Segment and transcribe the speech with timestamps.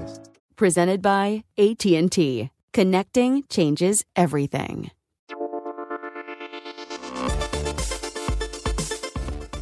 [0.00, 0.26] podcasts.
[0.56, 2.50] Presented by AT&T.
[2.72, 4.90] Connecting changes everything.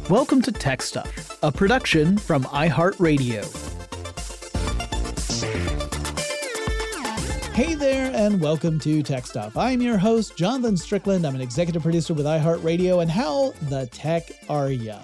[0.09, 3.67] Welcome to Tech Stuff, a production from iHeartRadio.
[7.53, 9.55] Hey there, and welcome to Tech Stuff.
[9.57, 11.25] I'm your host, Jonathan Strickland.
[11.25, 14.99] I'm an executive producer with iHeartRadio, and how the tech are ya?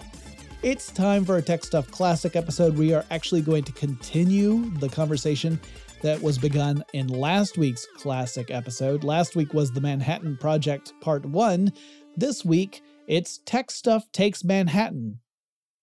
[0.66, 2.76] It's time for a Tech Stuff Classic episode.
[2.76, 5.60] We are actually going to continue the conversation
[6.02, 9.04] that was begun in last week's classic episode.
[9.04, 11.72] Last week was the Manhattan Project Part 1.
[12.18, 15.20] This week, it's Tech Stuff Takes Manhattan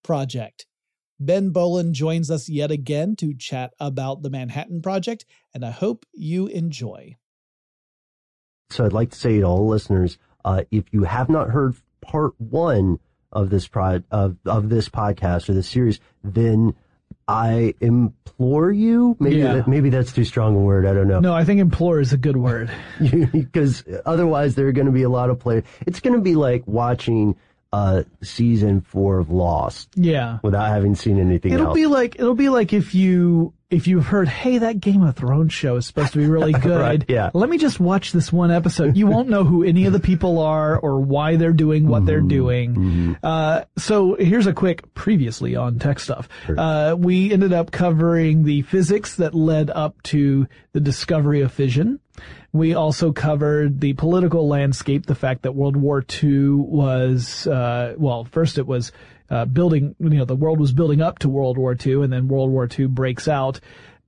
[0.03, 0.67] Project.
[1.21, 6.05] Ben Bowlin joins us yet again to chat about the Manhattan Project, and I hope
[6.13, 7.15] you enjoy.
[8.71, 12.33] So I'd like to say to all listeners, uh, if you have not heard part
[12.41, 12.99] one
[13.33, 16.75] of this prod of of this podcast or this series, then
[17.29, 19.17] I implore you.
[19.21, 19.55] Maybe Yeah.
[19.55, 20.87] that, maybe that's too strong a word.
[20.87, 21.21] I don't know.
[21.21, 22.71] No, I think implore is a good word.
[23.33, 25.63] because otherwise there are going to be a lot of play.
[25.87, 27.37] It's going to be like watching
[27.73, 30.41] uh season four of Lost Yeah.
[30.43, 31.75] without having seen anything It'll else.
[31.75, 35.53] be like it'll be like if you if you've heard, hey, that Game of Thrones
[35.53, 36.79] show is supposed to be really good.
[36.81, 37.31] Right, yeah.
[37.35, 38.97] Let me just watch this one episode.
[38.97, 42.21] You won't know who any of the people are or why they're doing what they're
[42.21, 42.29] Mm-hmm.
[42.29, 43.17] doing.
[43.23, 46.29] Uh, so here's a quick previously on tech stuff.
[46.49, 51.99] Uh, we ended up covering the physics that led up to the discovery of fission.
[52.53, 58.25] We also covered the political landscape, the fact that World War II was, uh, well,
[58.27, 58.93] first it was
[59.33, 62.29] uh, building, you know, the world was building up to World War II, and then
[62.29, 63.61] World War II breaks out,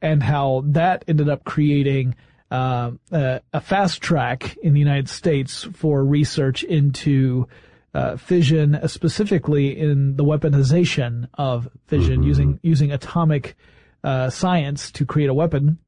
[0.02, 2.14] and how that ended up creating
[2.50, 7.48] uh, uh, a fast track in the United States for research into
[7.94, 13.56] uh, fission, uh, specifically in the weaponization of fission, using using atomic
[14.02, 15.78] uh, science to create a weapon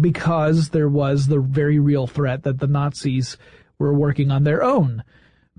[0.00, 3.36] because there was the very real threat that the Nazis
[3.78, 5.04] were working on their own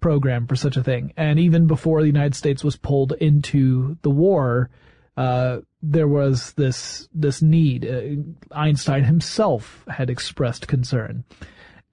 [0.02, 1.14] program for such a thing.
[1.18, 4.70] And even before the United States was pulled into the war,
[5.18, 7.86] uh, there was this this need.
[7.86, 11.24] Uh, Einstein himself had expressed concern.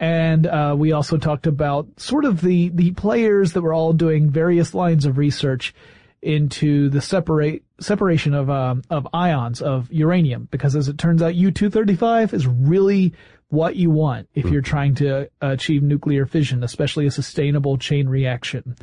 [0.00, 4.30] And uh, we also talked about sort of the the players that were all doing
[4.30, 5.74] various lines of research
[6.22, 11.34] into the separate separation of um, of ions of uranium because as it turns out
[11.34, 13.12] U-235 is really
[13.48, 18.76] what you want if you're trying to achieve nuclear fission, especially a sustainable chain reaction.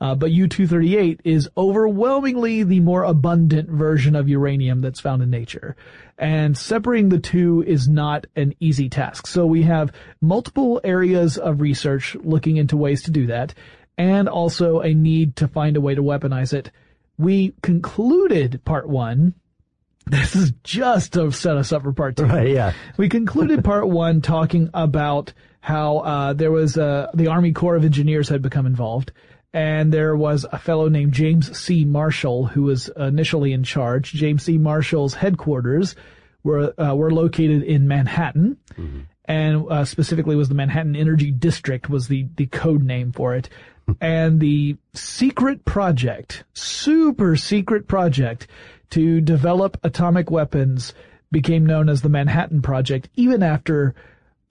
[0.00, 5.76] Uh, but U-238 is overwhelmingly the more abundant version of uranium that's found in nature.
[6.16, 9.26] And separating the two is not an easy task.
[9.26, 13.54] So we have multiple areas of research looking into ways to do that,
[13.98, 16.70] and also a need to find a way to weaponize it.
[17.18, 19.34] We concluded part one.
[20.08, 22.24] This is just to set us up for part two.
[22.24, 22.72] Right, yeah.
[22.96, 27.84] We concluded part one talking about how uh, there was uh, the Army Corps of
[27.84, 29.12] Engineers had become involved,
[29.52, 31.84] and there was a fellow named James C.
[31.84, 34.12] Marshall who was initially in charge.
[34.12, 34.56] James C.
[34.56, 35.94] Marshall's headquarters
[36.42, 38.56] were uh, were located in Manhattan,
[39.26, 43.50] and uh, specifically was the Manhattan Engineer District was the the code name for it.
[44.00, 48.46] And the secret project, super secret project
[48.90, 50.94] to develop atomic weapons
[51.30, 53.94] became known as the Manhattan Project even after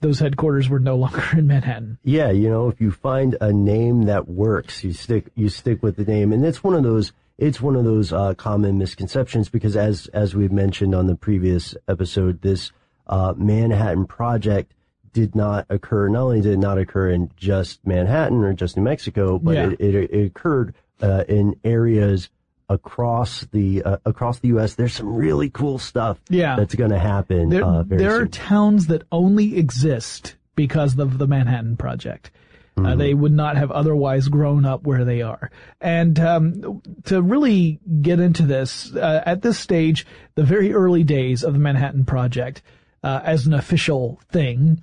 [0.00, 1.98] those headquarters were no longer in Manhattan.
[2.04, 5.96] Yeah, you know, if you find a name that works, you stick you stick with
[5.96, 9.76] the name, and it's one of those it's one of those uh, common misconceptions because
[9.76, 12.72] as as we've mentioned on the previous episode, this
[13.06, 14.72] uh, Manhattan Project
[15.12, 16.08] did not occur.
[16.08, 19.70] Not only did it not occur in just Manhattan or just New Mexico, but Yeah.
[19.70, 22.28] it, it, it occurred uh, in areas
[22.68, 24.74] across the uh, across the U.S.
[24.74, 26.56] There's some really cool stuff Yeah.
[26.56, 27.48] that's going to happen.
[27.48, 32.30] There, uh, very there are towns that only exist because of the Manhattan Project.
[32.76, 35.50] Uh, they would not have otherwise grown up where they are.
[35.80, 40.06] And um, to really get into this, uh, at this stage,
[40.36, 42.62] the very early days of the Manhattan Project,
[43.02, 44.80] uh, as an official thing,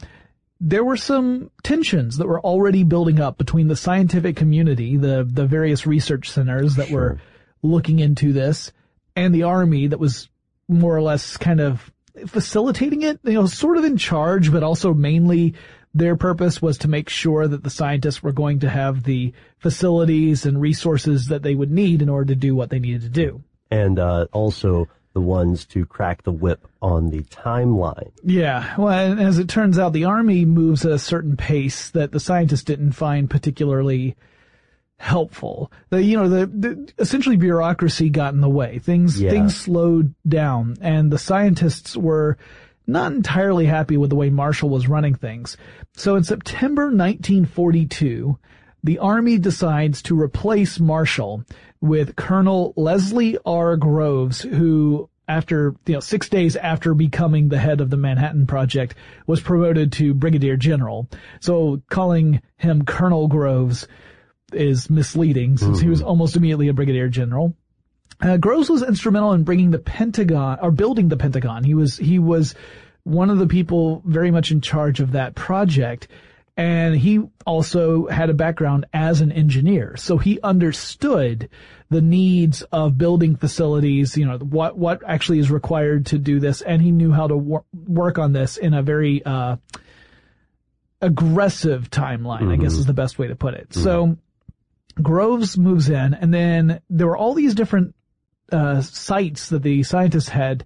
[0.60, 5.46] there were some tensions that were already building up between the scientific community, the the
[5.46, 7.20] various research centers that were
[7.62, 8.72] looking into this,
[9.16, 10.30] and the army that was
[10.68, 11.92] more or less kind of
[12.28, 15.54] facilitating it, you know, sort of in charge, but also mainly
[15.94, 20.46] their purpose was to make sure that the scientists were going to have the facilities
[20.46, 23.44] and resources that they would need in order to do what they needed to do.
[23.72, 28.12] and uh, also the ones to crack the whip on the timeline.
[28.24, 32.20] Yeah, well, as it turns out, the army moves at a certain pace that the
[32.20, 34.16] scientists didn't find particularly
[34.98, 35.72] helpful.
[35.90, 38.80] The, you know, the, the essentially bureaucracy got in the way.
[38.80, 39.30] Things Yeah.
[39.32, 42.38] things slowed down, and the scientists were
[42.86, 45.56] not entirely happy with the way Marshall was running things.
[45.96, 48.38] So in September 1942,
[48.86, 51.44] the Army decides to replace Marshall
[51.82, 53.78] with Colonel Leslie R.
[53.78, 58.94] Groves, who after, you know, six days after becoming the head of the Manhattan Project,
[59.26, 61.10] was promoted to Brigadier General.
[61.40, 63.88] So calling him Colonel Groves
[64.54, 67.56] is misleading since he was almost immediately a Brigadier General.
[68.22, 71.64] Uh, Groves was instrumental in bringing the Pentagon or building the Pentagon.
[71.64, 72.54] He was he was
[73.04, 76.08] one of the people very much in charge of that project,
[76.58, 81.50] and he also had a background as an engineer, so he understood
[81.90, 84.18] the needs of building facilities.
[84.18, 87.36] You know what what actually is required to do this, and he knew how to
[87.36, 89.58] wor- work on this in a very uh,
[91.02, 92.52] aggressive timeline.
[92.52, 93.74] I guess is the best way to put it.
[93.74, 94.18] So.
[95.02, 97.96] Groves moves in, and then there were all these different
[98.50, 100.66] uh, sites that the scientists had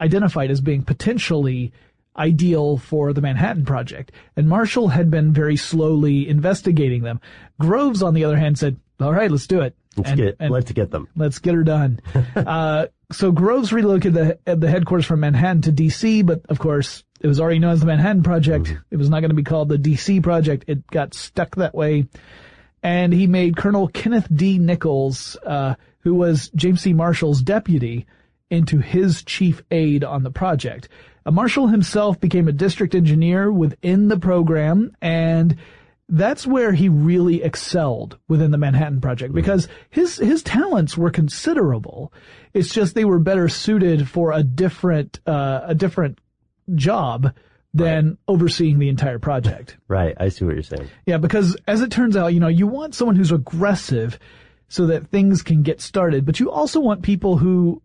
[0.00, 1.72] identified as being potentially
[2.16, 4.12] ideal for the Manhattan Project.
[4.36, 7.20] And Marshall had been very slowly investigating them.
[7.60, 9.74] Groves, on the other hand, said, all right, let's do it.
[9.96, 11.08] Let's And- get and let's get them.
[11.16, 12.00] let's get her done.
[12.36, 17.26] uh, so Groves relocated the, the headquarters from Manhattan to DC, but of course, it
[17.28, 18.74] was already known as the Manhattan Project.
[18.90, 20.64] It was not going to be called the DC Project.
[20.66, 22.06] It got stuck that way.
[22.82, 24.58] And he made Colonel Kenneth D.
[24.58, 26.92] Nichols, uh, who was James C.
[26.92, 28.06] Marshall's deputy,
[28.50, 30.88] into his chief aide on the project.
[31.30, 35.56] Marshall himself became a district engineer within the program, and
[36.08, 42.12] that's where he really excelled within the Manhattan Project because his his talents were considerable.
[42.52, 46.18] It's just they were better suited for a different uh, a different
[46.74, 47.34] job
[47.72, 49.76] than overseeing the entire project.
[49.88, 50.88] Right, I see what you're saying.
[51.06, 54.18] Yeah, because as it turns out, you know, you want someone who's aggressive
[54.68, 57.80] so that things can get started, but you also want people who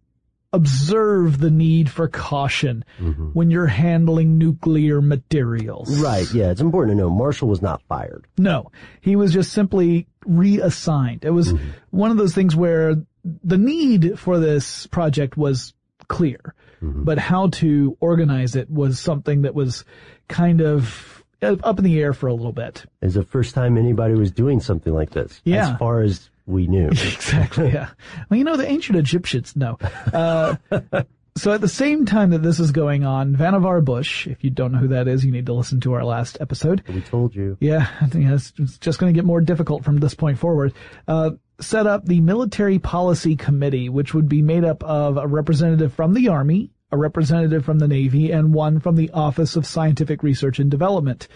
[0.52, 3.28] observe the need for caution mm-hmm.
[3.34, 6.00] when you're handling nuclear materials.
[6.00, 8.26] Right, yeah, it's important to know Marshall was not fired.
[8.38, 11.24] No, he was just simply reassigned.
[11.24, 11.70] It was mm-hmm.
[11.92, 12.96] one of those things where
[13.44, 15.74] the need for this project was
[16.08, 17.04] clear, mm-hmm.
[17.04, 19.86] but how to organize it was something that was
[20.28, 22.86] kind of up in the air for a little bit.
[23.02, 25.42] It's the first time anybody was doing something like this.
[25.44, 25.74] Yeah.
[25.74, 26.88] As far as we knew.
[26.92, 27.72] exactly.
[27.72, 27.90] Yeah.
[28.30, 29.78] Well, you know, the ancient Egyptians know.
[30.12, 30.56] Uh,
[31.38, 34.72] so at the same time that this is going on, Vannevar Bush, if you don't
[34.72, 36.84] know who that is, you need to listen to our last episode.
[36.88, 37.56] We told you.
[37.60, 40.74] Yeah, I think it's, it's just going to get more difficult from this point forward.
[41.08, 45.94] Uh, set up the Military Policy Committee, which would be made up of a representative
[45.94, 50.24] from the Army, a representative from the Navy, and one from the Office of Scientific
[50.24, 51.28] Research and Development.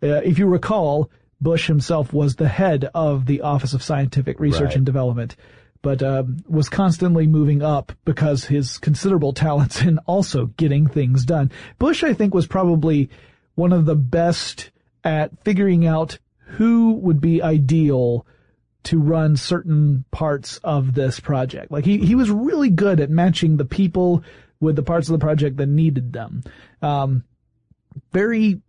[0.00, 1.10] Uh, if you recall,
[1.42, 4.76] Bush himself was the head of the Office of Scientific Research Right.
[4.76, 5.34] and Development,
[5.82, 11.50] but um, was constantly moving up because his considerable talents in also getting things done.
[11.78, 13.10] Bush, I think, was probably
[13.54, 14.70] one of the best
[15.04, 18.26] at figuring out who would be ideal
[18.84, 21.70] to run certain parts of this project.
[21.70, 24.22] Like he, he was really good at matching the people
[24.60, 26.42] with the parts of the project that needed them.
[26.80, 27.24] Um,
[28.12, 28.60] very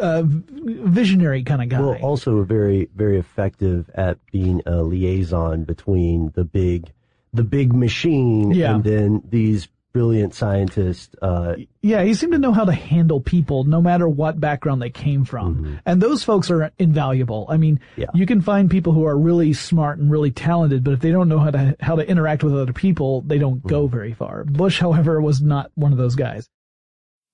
[0.00, 1.80] uh, visionary kind of guy.
[1.80, 6.90] Well, also very, very effective at being a liaison between the big,
[7.32, 8.74] the big machine Yeah.
[8.74, 11.14] and then these brilliant scientists.
[11.22, 14.90] Uh, yeah, he seemed to know how to handle people no matter what background they
[14.90, 15.78] came from.
[15.86, 17.46] And those folks are invaluable.
[17.48, 18.06] I mean, Yeah.
[18.12, 21.28] you can find people who are really smart and really talented, but if they don't
[21.28, 24.42] know how to how to interact with other people, they don't go very far.
[24.42, 26.48] Bush, however, was not one of those guys.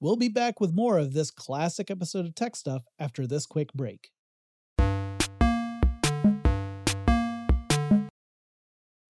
[0.03, 3.71] We'll be back with more of this classic episode of Tech Stuff after this quick
[3.75, 4.09] break.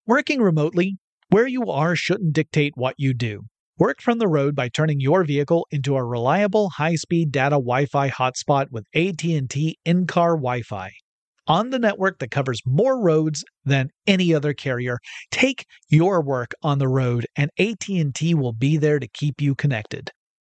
[0.07, 0.97] Working remotely,
[1.29, 3.43] where you are shouldn't dictate what you do.
[3.79, 8.69] Work from the road by turning your vehicle into a reliable high-speed data Wi-Fi hotspot
[8.71, 10.91] with AT&T in-car Wi-Fi.
[11.47, 14.99] On the network that covers more roads than any other carrier,
[15.31, 20.13] take your work on the road and AT&T will be there to keep you connected.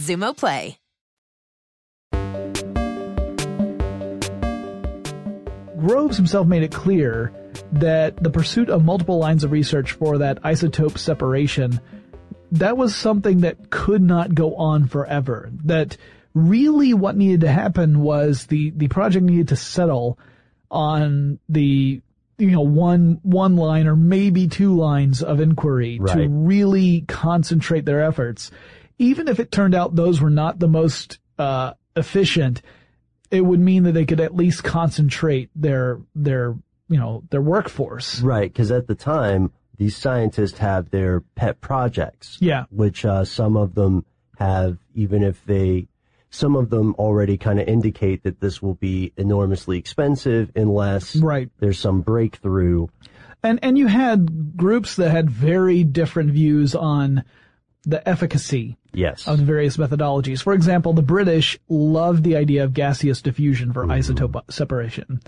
[0.00, 0.78] Xumo Play.
[5.78, 7.32] Groves himself made it clear
[7.72, 11.80] that the pursuit of multiple lines of research for that isotope separation,
[12.52, 15.50] that was something that could not go on forever.
[15.64, 15.96] That
[16.34, 20.18] really what needed to happen was the, the project needed to settle
[20.70, 22.00] on the,
[22.38, 28.02] you know, one, one line or maybe two lines of inquiry to really concentrate their
[28.02, 28.50] efforts.
[29.00, 32.62] Even if it turned out those were not the most, uh, efficient,
[33.30, 36.56] it would mean that they could at least concentrate their their
[36.90, 38.20] you know, their workforce.
[38.20, 42.36] Right, because at the time, these scientists have their pet projects.
[42.40, 42.64] Yeah.
[42.70, 44.04] Which uh, some of them
[44.38, 45.86] have, even if they,
[46.30, 51.48] some of them already kind of indicate that this will be enormously expensive unless Right.
[51.60, 52.88] there's some breakthrough.
[53.42, 57.24] And and you had groups that had very different views on
[57.84, 59.26] the efficacy Yes.
[59.28, 60.42] of the various methodologies.
[60.42, 63.92] For example, the British loved the idea of gaseous diffusion for mm-hmm.
[63.92, 65.20] isotope separation.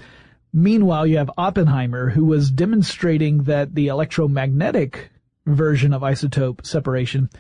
[0.52, 5.10] Meanwhile, you have Oppenheimer, who was demonstrating that the electromagnetic
[5.46, 7.30] version of isotope separation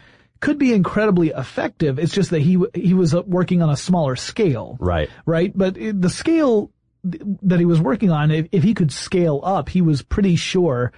[0.40, 1.98] could be incredibly effective.
[1.98, 5.08] It's just that he he was working on a smaller scale right.
[5.24, 5.56] right?
[5.56, 6.70] But the scale
[7.04, 10.92] that he was working on, if, if he could scale up, he was pretty sure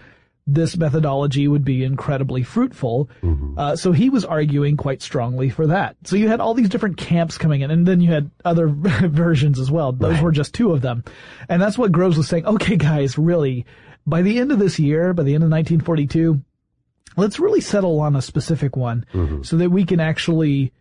[0.47, 3.09] this methodology would be incredibly fruitful.
[3.23, 3.59] Mm-hmm.
[3.59, 5.97] Uh, so he was arguing quite strongly for that.
[6.05, 9.59] So you had all these different camps coming in, and then you had other versions
[9.59, 9.93] as well.
[9.93, 11.05] Those were just two of them.
[11.49, 12.47] And that's what Groves was saying.
[12.47, 13.65] Okay, guys, really,
[14.07, 16.43] by the end of this year, by the end of 1942,
[17.17, 19.43] let's really settle on a specific one mm-hmm.
[19.43, 20.73] so that we can actually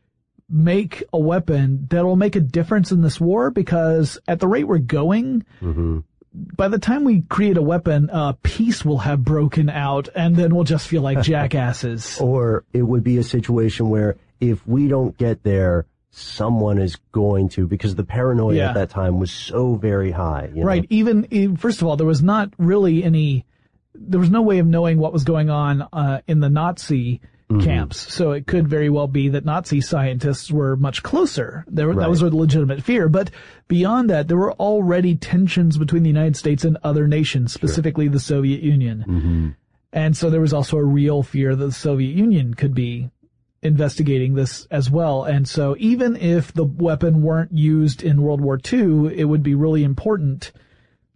[0.50, 4.78] make a weapon that'll make a difference in this war because at the rate we're
[4.78, 6.00] going, mm-hmm.
[6.34, 10.56] By the time we create a weapon, uh, peace will have broken out and then
[10.56, 12.20] we'll just feel like jackasses.
[12.20, 17.50] Or it would be a situation where if we don't get there, someone is going
[17.50, 18.70] to, because the paranoia Yeah.
[18.70, 20.50] at that time was so very high.
[20.54, 20.68] you know?
[20.68, 20.86] Right.
[20.90, 23.46] Even, first of all, there was not really any,
[23.96, 27.22] there was no way of knowing what was going on, uh, in the Nazi
[27.54, 27.66] Mm-hmm.
[27.66, 28.14] camps.
[28.14, 31.66] So it could very well be that Nazi scientists were much closer.
[31.68, 33.10] There, That was a legitimate fear.
[33.10, 33.32] But
[33.68, 38.20] beyond that, there were already tensions between the United States and other nations, specifically the
[38.20, 39.06] Soviet Union.
[39.08, 39.50] Mm-hmm.
[39.94, 43.12] And so there was also a real fear that the Soviet Union could be
[43.62, 45.24] investigating this as well.
[45.24, 49.56] And so even if the weapon weren't used in World War II, it would be
[49.56, 50.52] really important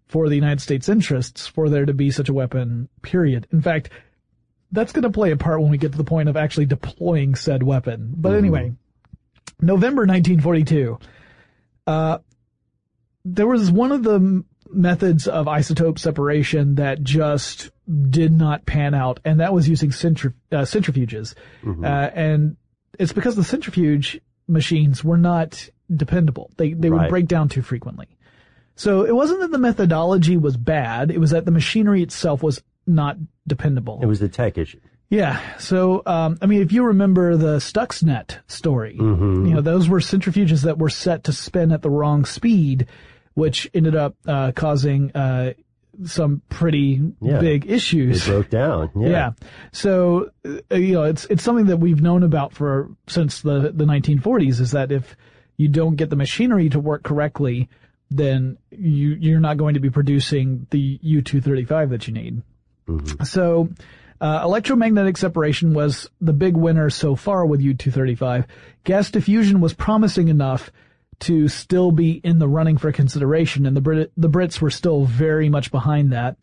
[0.07, 3.47] for the United States interests for there to be such a weapon, period.
[3.51, 3.89] In fact,
[4.71, 7.35] that's going to play a part when we get to the point of actually deploying
[7.35, 8.13] said weapon.
[8.15, 8.73] But anyway,
[9.61, 10.99] November 1942,
[11.87, 12.17] uh,
[13.23, 17.71] there was one of the methods of isotope separation that just
[18.09, 21.33] did not pan out, and that was using centri- uh, centrifuges.
[21.85, 22.57] Uh, and
[22.99, 26.51] it's because the centrifuge machines were not dependable.
[26.57, 28.07] They, they would break down too frequently.
[28.75, 32.61] So it wasn't that the methodology was bad, it was that the machinery itself was
[32.87, 33.99] not dependable.
[34.01, 34.79] It was the tech issue.
[35.09, 35.39] Yeah.
[35.57, 40.63] So, um, I mean, if you remember the Stuxnet story, you know, those were centrifuges
[40.63, 42.87] that were set to spin at the wrong speed,
[43.33, 45.53] which ended up uh, causing uh,
[46.03, 47.39] some pretty Yeah.
[47.39, 48.27] big issues.
[48.27, 48.91] It broke down.
[48.99, 49.07] Yeah.
[49.09, 49.31] Yeah.
[49.71, 53.85] So, uh, you know, it's, it's something that we've known about for, since the, the
[53.85, 55.15] 1940s is that if
[55.55, 57.69] you don't get the machinery to work correctly,
[58.11, 62.41] then you, you're not going to be producing the U-235 that you need.
[63.25, 63.69] So,
[64.19, 68.45] uh, electromagnetic separation was the big winner so far with U-235.
[68.83, 70.71] Gas diffusion was promising enough
[71.19, 75.05] to still be in the running for consideration, and the Brit- the Brits were still
[75.05, 76.37] very much behind that.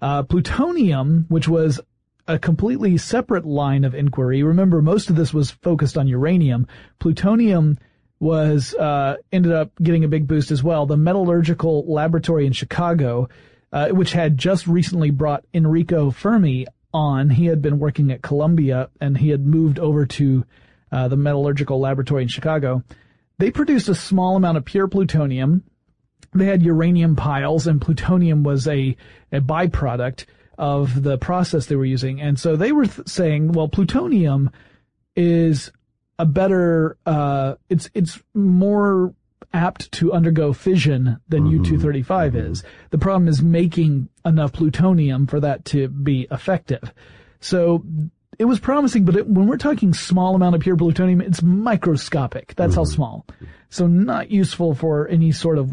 [0.00, 1.80] Uh, plutonium, which was
[2.26, 4.42] a completely separate line of inquiry.
[4.42, 6.66] Remember, most of this was focused on uranium.
[6.98, 7.78] Plutonium
[8.18, 10.86] was uh, ended up getting a big boost as well.
[10.86, 13.28] The metallurgical laboratory in Chicago,
[13.74, 18.88] uh, which had just recently brought Enrico Fermi on, he had been working at Columbia
[19.02, 20.46] and he had moved over to
[20.90, 22.82] uh, the metallurgical laboratory in Chicago.
[23.38, 25.64] They produced a small amount of pure plutonium
[26.34, 28.96] they had uranium piles and plutonium was a,
[29.32, 30.26] a byproduct
[30.58, 32.20] of the process they were using.
[32.20, 34.50] And so they were th- saying, well, plutonium
[35.16, 35.70] is
[36.18, 39.14] a better, uh, it's, it's more
[39.54, 41.64] apt to undergo fission than mm-hmm.
[41.64, 42.36] U-235 mm-hmm.
[42.52, 42.64] is.
[42.90, 46.92] The problem is making enough plutonium for that to be effective.
[47.40, 47.84] So
[48.38, 52.54] it was promising, but it, when we're talking small amount of pure plutonium, it's microscopic.
[52.56, 52.92] That's how mm-hmm.
[52.94, 53.26] small.
[53.70, 55.70] So not useful for any sort of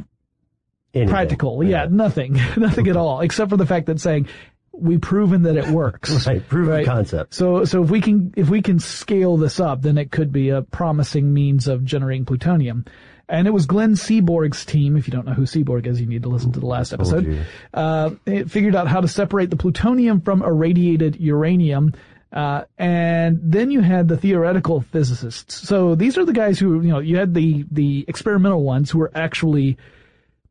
[0.93, 1.09] Anything.
[1.09, 1.63] practical.
[1.63, 4.27] Yeah, nothing, nothing at all, except for the fact that saying
[4.73, 6.25] we've proven that it works.
[6.27, 6.47] Right.
[6.47, 6.85] proven Right.
[6.85, 7.33] concept.
[7.33, 10.49] So, so if we can, if we can scale this up, then it could be
[10.49, 12.85] a promising means of generating plutonium.
[13.31, 14.97] And it was Glenn Seaborg's team.
[14.97, 17.25] If you don't know who Seaborg is, you need to listen to the last episode.
[17.25, 17.43] you.
[17.73, 21.93] Uh, it figured out how to separate the plutonium from irradiated uranium.
[22.33, 25.65] Uh, and then you had the theoretical physicists.
[25.67, 28.99] So these are the guys who, you know, you had the, the experimental ones who
[28.99, 29.77] were actually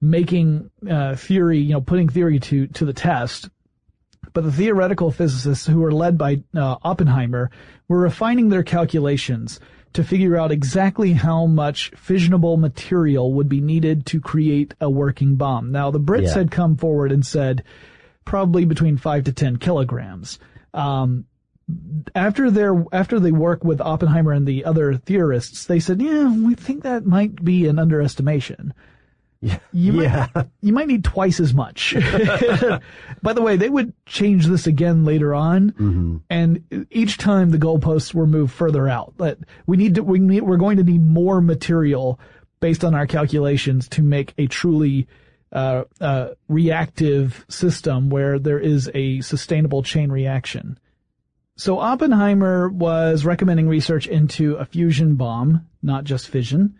[0.01, 3.51] making, uh, theory, you know, putting theory to, to the test
[4.33, 7.51] but the theoretical physicists who were led by uh, Oppenheimer
[7.89, 9.59] were refining their calculations
[9.93, 15.37] to figure out exactly how much fissionable material would be needed to create a working
[15.37, 15.73] bomb.
[15.73, 16.35] Now, the Brits Yeah.
[16.35, 17.65] had come forward and said,
[18.25, 20.39] probably between five to ten kilograms.
[20.73, 21.25] Um,
[22.15, 26.55] after their after they work with Oppenheimer and the other theorists, they said, "Yeah, we
[26.55, 28.73] think that might be an underestimation."
[29.43, 29.59] Yeah.
[29.73, 30.27] You yeah.
[30.35, 31.95] might, you might need twice as much.
[33.23, 36.17] By the way, they would change this again later on, Mm-hmm.
[36.29, 39.15] and each time the goalposts were moved further out.
[39.17, 42.21] But we need to, we need, we're going to need more material
[42.61, 45.07] based on our calculations to make a truly
[45.53, 50.79] uh, uh, reactive system where there is a sustainable chain reaction.
[51.57, 56.77] So Oppenheimer was recommending research into a fusion bomb, not just fission.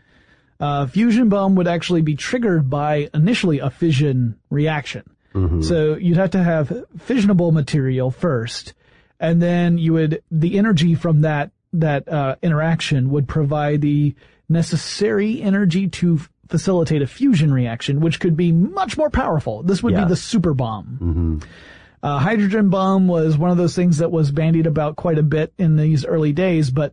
[0.61, 5.09] Uh, fusion bomb would actually be triggered by initially a fission reaction.
[5.63, 6.69] So you'd have to have
[6.99, 8.75] fissionable material first,
[9.21, 14.15] and then you would the energy from that that uh, interaction would provide the
[14.49, 19.63] necessary energy to f- facilitate a fusion reaction, which could be much more powerful.
[19.63, 20.03] This would Yeah.
[20.05, 21.41] be the super bomb.
[22.03, 25.53] Uh, hydrogen bomb was one of those things that was bandied about quite a bit
[25.59, 26.93] in these early days, but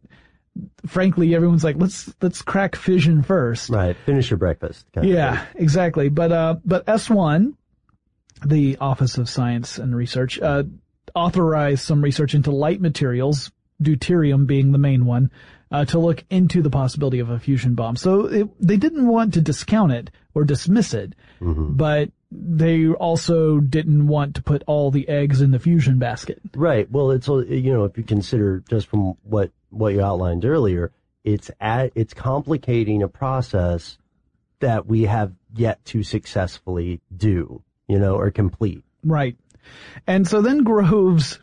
[0.86, 3.70] frankly, everyone's like, let's let's crack fission first.
[3.70, 3.96] Right.
[4.06, 4.86] Finish your breakfast.
[5.02, 6.10] Yeah, exactly.
[6.10, 7.54] But uh, but S1,
[8.46, 10.64] the Office of Science and Research, uh,
[11.16, 15.32] authorized some research into light materials, deuterium being the main one,
[15.72, 17.96] uh, to look into the possibility of a fusion bomb.
[17.96, 21.14] So it, they didn't want to discount it or dismiss it,
[21.76, 26.42] but they also didn't want to put all the eggs in the fusion basket.
[26.56, 26.90] Right.
[26.92, 30.92] Well, it's you know if you consider just from what what you outlined earlier,
[31.24, 33.98] it's at it's complicating a process
[34.60, 38.84] that we have yet to successfully do, you know, or complete.
[39.04, 39.38] Right.
[40.08, 41.40] And so then Groves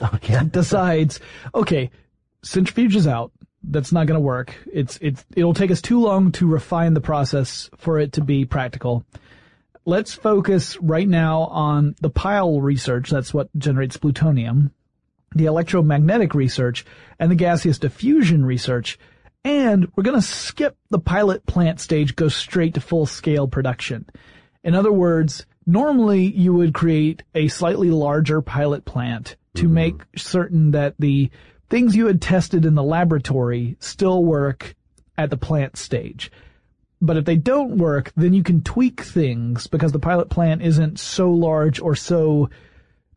[0.00, 0.42] Okay.
[0.50, 1.20] decides,
[1.54, 1.90] okay,
[2.42, 3.32] centrifuge is out.
[3.64, 4.56] That's not going to work.
[4.72, 8.44] It's it's it'll take us too long to refine the process for it to be
[8.44, 9.04] practical.
[9.84, 13.10] Let's focus right now on the pile research.
[13.10, 14.72] That's what generates plutonium,
[15.34, 16.84] the electromagnetic research,
[17.18, 18.98] and the gaseous diffusion research.
[19.44, 24.06] And we're going to skip the pilot plant stage, go straight to full scale production.
[24.62, 29.74] In other words, normally you would create a slightly larger pilot plant to mm-hmm.
[29.74, 31.30] make certain that the
[31.68, 34.74] things you had tested in the laboratory still work
[35.16, 36.30] at the plant stage.
[37.00, 41.00] But if they don't work, then you can tweak things because the pilot plant isn't
[41.00, 42.48] so large or so,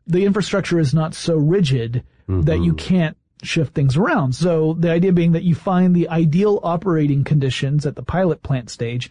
[0.06, 2.76] the infrastructure is not so rigid that you mm-hmm.
[2.76, 4.34] can't shift things around.
[4.34, 8.70] So the idea being that you find the ideal operating conditions at the pilot plant
[8.70, 9.10] stage,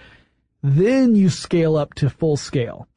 [0.61, 2.87] then you scale up to full scale.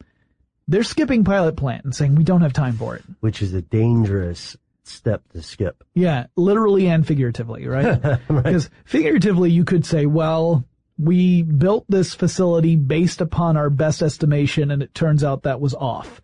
[0.67, 3.05] They're skipping pilot plant and saying we don't have time for it.
[3.21, 5.85] Which is a dangerous step to skip.
[5.95, 8.21] Yeah, literally and figuratively, right?
[8.29, 10.65] Because figuratively, you could say, well,
[10.99, 15.75] we built this facility based upon our best estimation, and it turns out that was
[15.75, 16.21] off.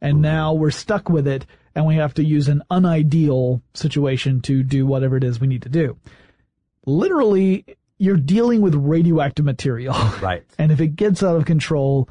[0.00, 4.62] And now we're stuck with it, and we have to use an unideal situation to
[4.62, 5.96] do whatever it is we need to do.
[6.84, 7.64] Literally,
[7.98, 9.94] you're dealing with radioactive material.
[10.20, 10.44] Right.
[10.58, 12.08] and if it gets out of control,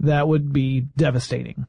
[0.00, 1.66] that would be devastating.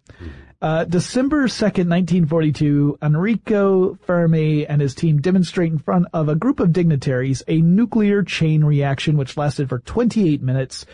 [0.62, 6.60] Uh, December 2nd, 1942, Enrico Fermi and his team demonstrate in front of a group
[6.60, 10.86] of dignitaries a nuclear chain reaction which lasted for 28 minutes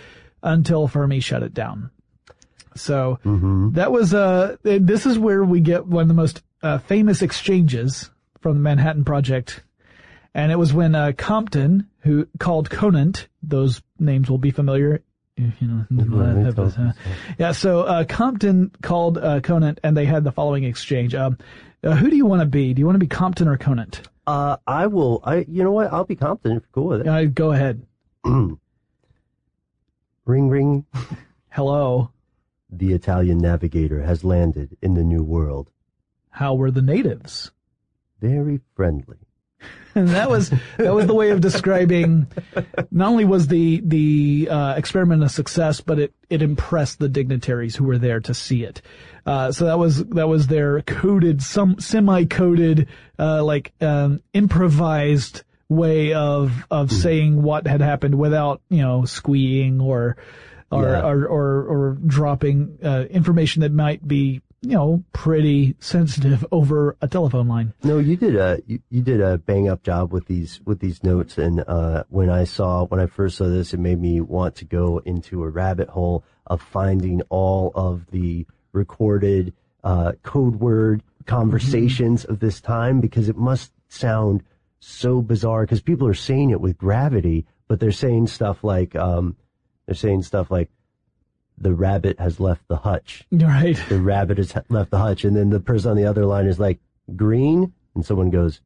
[0.42, 1.92] until Fermi shut it down.
[2.76, 3.20] So
[3.74, 8.10] that was, uh, this is where we get one of the most uh, famous exchanges
[8.42, 9.64] from the Manhattan Project.
[10.34, 15.04] And it was when uh, Compton, who called Conant, those names will be familiar.
[15.36, 15.86] You know,
[17.40, 17.52] yeah.
[17.54, 21.16] So uh, Compton called uh, Conant, and they had the following exchange.
[21.16, 21.40] Um,
[21.84, 22.74] uh, who do you want to be?
[22.74, 24.02] Do you want to be Compton or Conant?
[24.28, 25.22] Uh, I will.
[25.24, 25.46] I.
[25.48, 25.92] You know what?
[25.92, 27.08] I'll be Compton if you're cool with it.
[27.08, 27.86] Uh, go ahead.
[30.26, 30.86] Ring, ring.
[31.50, 32.13] Hello.
[32.78, 35.70] The Italian navigator has landed in the New World.
[36.32, 37.52] How were the natives?
[38.20, 39.18] Very friendly.
[39.96, 42.28] And that was that was the way of describing.
[42.90, 47.76] Not only was the the uh, experiment a success, but it it impressed the dignitaries
[47.76, 48.82] who were there to see it.
[49.26, 52.88] Uh, so that was that was their coded, some semi-coded,
[53.20, 59.80] uh, like um, improvised way of of saying what had happened without you know squeeing
[59.80, 60.18] or
[60.74, 61.02] or Yeah.
[61.06, 67.08] or, or or dropping uh, information that might be you know pretty sensitive over a
[67.08, 67.74] telephone line.
[67.84, 71.04] No, you did a you, you did a bang up job with these with these
[71.04, 74.56] notes, and uh, when I saw when I first saw this, it made me want
[74.58, 81.04] to go into a rabbit hole of finding all of the recorded uh, code word
[81.26, 84.44] conversations of this time because it must sound
[84.80, 89.36] so bizarre because people are saying it with gravity, but they're saying stuff like um,
[89.86, 90.70] they're saying stuff like
[91.58, 93.26] the rabbit has left the hutch.
[93.32, 93.80] Right.
[93.90, 95.24] The rabbit has left the hutch.
[95.24, 96.80] And then the person on the other line is like,
[97.16, 97.74] green?
[97.96, 98.62] And someone goes,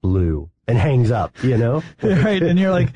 [0.00, 1.82] blue and hangs up, you know?
[2.02, 2.42] right.
[2.42, 2.90] And you're like,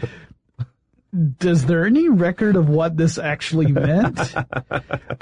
[1.39, 4.35] does there any record of what this actually meant?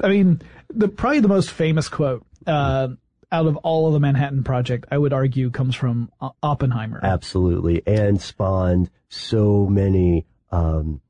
[0.01, 2.89] I mean, the probably the most famous quote uh,
[3.31, 6.11] out of all of the Manhattan Project, I would argue, comes from
[6.43, 6.99] Oppenheimer.
[7.01, 11.01] Absolutely, and spawned so many, um,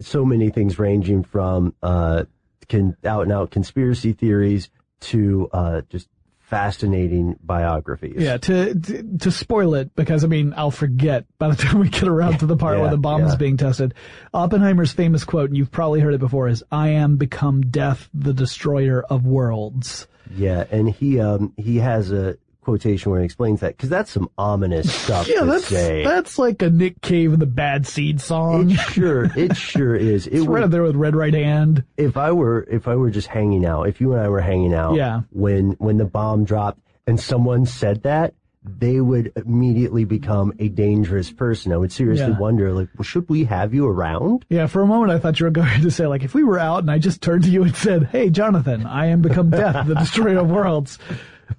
[0.00, 2.24] so many things, ranging from uh,
[2.68, 8.16] can, out and out conspiracy theories to uh, just fascinating biographies.
[8.16, 11.88] Yeah, to, to, to spoil it because I mean I'll forget by the time we
[11.88, 13.94] get around to the part Yeah, where the bomb is being tested.
[14.32, 18.32] Oppenheimer's famous quote, and you've probably heard it before, is "I am become death, the
[18.32, 23.76] destroyer of worlds." Yeah, and he um he has a quotation where he explains that
[23.76, 26.04] because that's some ominous stuff Yeah, to that's say.
[26.04, 28.70] that's like a Nick Cave and the Bad Seed song.
[28.70, 30.26] it sure it sure is.
[30.26, 31.84] It It's right up there with Red Right Hand.
[31.96, 34.74] if I were if I were just hanging out, if you and I were hanging
[34.74, 35.22] out, Yeah.
[35.30, 41.30] when when the bomb dropped and someone said that, they would immediately become a dangerous
[41.30, 41.72] person.
[41.72, 42.38] I would seriously Yeah.
[42.38, 44.44] wonder, like, well, should we have you around?
[44.48, 46.58] Yeah, for a moment I thought you were going to say like if we were
[46.58, 49.86] out and I just turned to you and said, "Hey, Jonathan, I am become death,
[49.86, 50.98] the destroyer of worlds,"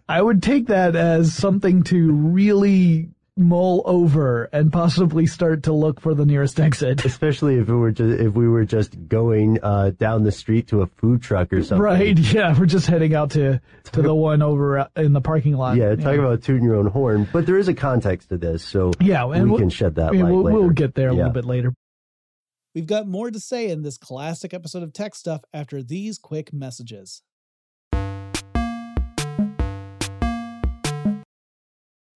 [0.07, 6.01] I would take that as something to really mull over and possibly start to look
[6.01, 7.05] for the nearest exit.
[7.05, 10.81] Especially if it were just if we were just going uh, down the street to
[10.81, 11.81] a food truck or something.
[11.83, 12.17] Right?
[12.33, 13.61] Yeah, we're just heading out to
[13.93, 15.77] to the one over uh, in the parking lot.
[15.77, 17.27] Yeah, talk about tooting your own horn.
[17.31, 20.13] But there is a context to this, so yeah, and we we'll, can shed that
[20.15, 20.59] yeah, light we'll, later.
[20.59, 21.17] we'll get there a Yeah.
[21.17, 21.73] little bit later.
[22.73, 26.51] We've got more to say in this classic episode of Tech Stuff after these quick
[26.53, 27.21] messages.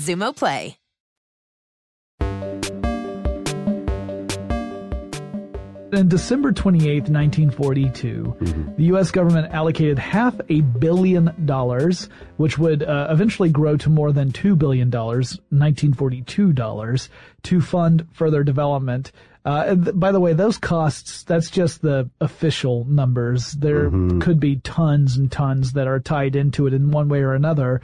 [0.00, 0.80] Xumo Play.
[5.92, 8.36] in December 28th, 1942,
[8.76, 9.10] the U.S.
[9.10, 14.56] government allocated half a billion dollars, which would uh, eventually grow to more than $2
[14.56, 17.08] billion, 1942 dollars,
[17.42, 19.12] to fund further development.
[19.44, 23.52] Uh, and th- by the way, those costs, that's just the official numbers.
[23.52, 27.34] There could be tons and tons that are tied into it in one way or
[27.34, 27.80] another.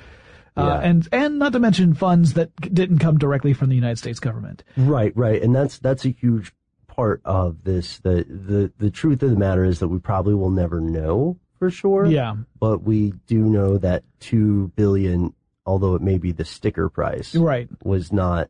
[0.56, 0.88] Uh, Yeah.
[0.88, 4.64] and, and not to mention funds that didn't come directly from the United States government.
[4.76, 6.52] Right, right, and that's that's a huge
[6.86, 7.98] part of this.
[7.98, 11.70] The the the truth of the matter is that we probably will never know for
[11.70, 12.06] sure.
[12.06, 12.36] Yeah.
[12.60, 15.34] but we do know that two billion,
[15.66, 17.68] although it may be the sticker price, Right.
[17.84, 18.48] was not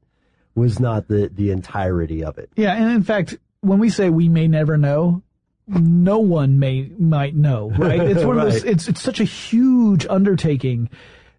[0.54, 2.50] was not the the entirety of it.
[2.56, 5.22] Yeah, and in fact, when we say we may never know,
[5.68, 8.00] no one may might know, right?
[8.10, 8.62] It's one of those.
[8.64, 10.88] It's it's such a huge undertaking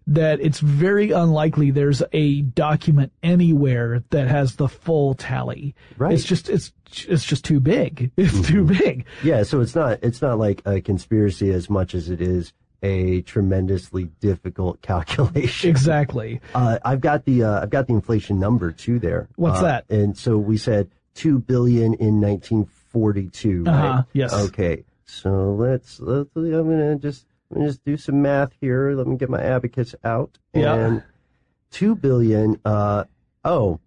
[0.08, 5.74] that it's very unlikely there's a document anywhere that has the full tally.
[5.98, 6.14] Right.
[6.14, 6.72] It's just it's
[7.06, 8.10] it's just too big.
[8.16, 9.04] It's too big.
[9.22, 13.20] Yeah, so it's not it's not like a conspiracy as much as it is a
[13.22, 15.68] tremendously difficult calculation.
[15.68, 16.40] Exactly.
[16.54, 19.28] Uh, I've got the uh, I've got the inflation number too there.
[19.36, 19.90] What's Uh, that?
[19.90, 23.64] And so we said two billion in 1942.
[23.66, 24.04] Uh-huh, Right?
[24.12, 24.32] yes.
[24.32, 24.84] Okay.
[25.04, 28.92] So let's let's I'm gonna just I'm gonna just do some math here.
[28.92, 30.38] Let me get my abacus out.
[30.54, 30.74] Yeah.
[30.74, 31.02] And
[31.70, 32.60] two billion.
[32.64, 33.04] Uh
[33.44, 33.80] oh.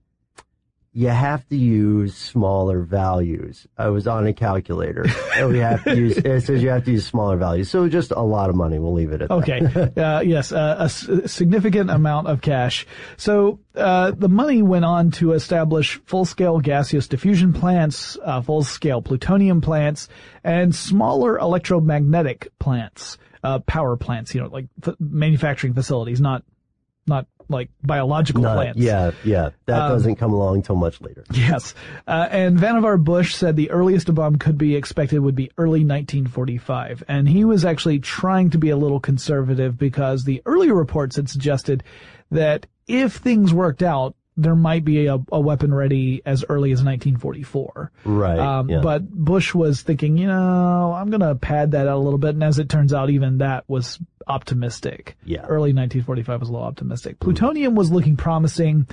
[0.93, 3.65] You have to use smaller values.
[3.77, 5.05] I was on a calculator.
[5.37, 6.17] and we have to use.
[6.17, 7.69] It says you have to use smaller values.
[7.69, 8.77] So just a lot of money.
[8.77, 9.35] We'll leave it at that.
[9.35, 9.61] Okay.
[10.01, 12.85] Uh, yes, uh, a s- significant amount of cash.
[13.15, 19.61] So uh, the money went on to establish full-scale gaseous diffusion plants, uh, full-scale plutonium
[19.61, 20.09] plants,
[20.43, 24.33] and smaller electromagnetic plants, uh, power plants.
[24.35, 26.43] You know, like f- manufacturing facilities, not
[27.07, 28.79] not like biological Not- plants.
[28.79, 29.49] yeah, yeah.
[29.65, 31.25] That Um, doesn't come along till much later.
[31.33, 31.73] Yes.
[32.07, 35.83] Uh, and Vannevar Bush said the earliest a bomb could be expected would be early
[35.83, 37.03] 1945.
[37.09, 41.27] And he was actually trying to be a little conservative because the earlier reports had
[41.27, 41.83] suggested
[42.29, 46.83] that if things worked out, there might be a, a weapon ready as early as
[46.83, 47.91] 1944.
[48.05, 48.39] Right.
[48.39, 48.79] Um, yeah.
[48.81, 52.35] But Bush was thinking, you know, I'm going to pad that out a little bit.
[52.35, 55.17] And as it turns out, even that was optimistic.
[55.23, 55.41] Yeah.
[55.41, 57.19] Early 1945 was a little optimistic.
[57.19, 58.87] Plutonium was looking promising,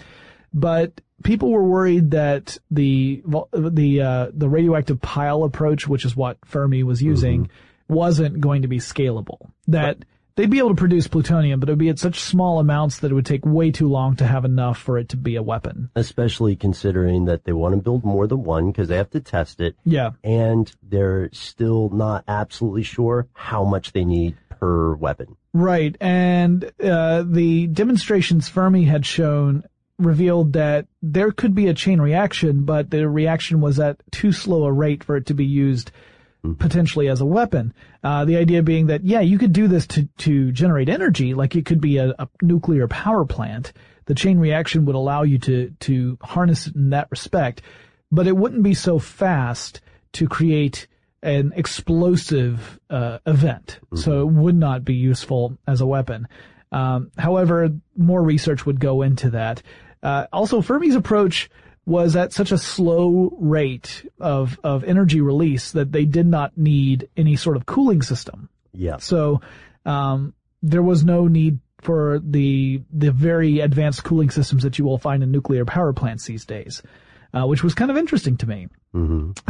[0.52, 6.38] but people were worried that the the uh, the radioactive pile approach, which is what
[6.44, 7.50] Fermi was using,
[7.88, 9.50] wasn't going to be scalable.
[9.68, 9.98] That
[10.38, 13.10] they'd be able to produce plutonium, but it would be at such small amounts that
[13.10, 15.90] it would take way too long to have enough for it to be a weapon.
[15.96, 19.60] especially considering that they want to build more than one because they have to test
[19.60, 19.74] it.
[19.84, 20.12] Yeah.
[20.22, 25.36] And they're still not absolutely sure how much they need per weapon.
[25.52, 29.64] Right, and uh, the demonstrations Fermi had shown
[29.98, 34.64] revealed that there could be a chain reaction, but the reaction was at too slow
[34.64, 35.90] a rate for it to be used
[36.58, 37.74] potentially as a weapon.
[38.02, 41.56] Uh, the idea being that, yeah, you could do this to, to generate energy, like
[41.56, 43.72] it could be a, a nuclear power plant.
[44.06, 47.62] The chain reaction would allow you to, to harness it in that respect,
[48.10, 49.80] but it wouldn't be so fast
[50.12, 50.86] to create
[51.22, 56.28] an explosive uh, event, so it would not be useful as a weapon.
[56.70, 59.62] Um, however, more research would go into that.
[60.02, 61.50] Uh, also, Fermi's approach
[61.88, 67.08] was at such a slow rate of of energy release that they did not need
[67.16, 68.50] any sort of cooling system.
[68.74, 68.98] Yeah.
[68.98, 69.40] So
[69.86, 74.98] um, there was no need for the the very advanced cooling systems that you will
[74.98, 76.82] find in nuclear power plants these days,
[77.32, 78.68] uh, which was kind of interesting to me.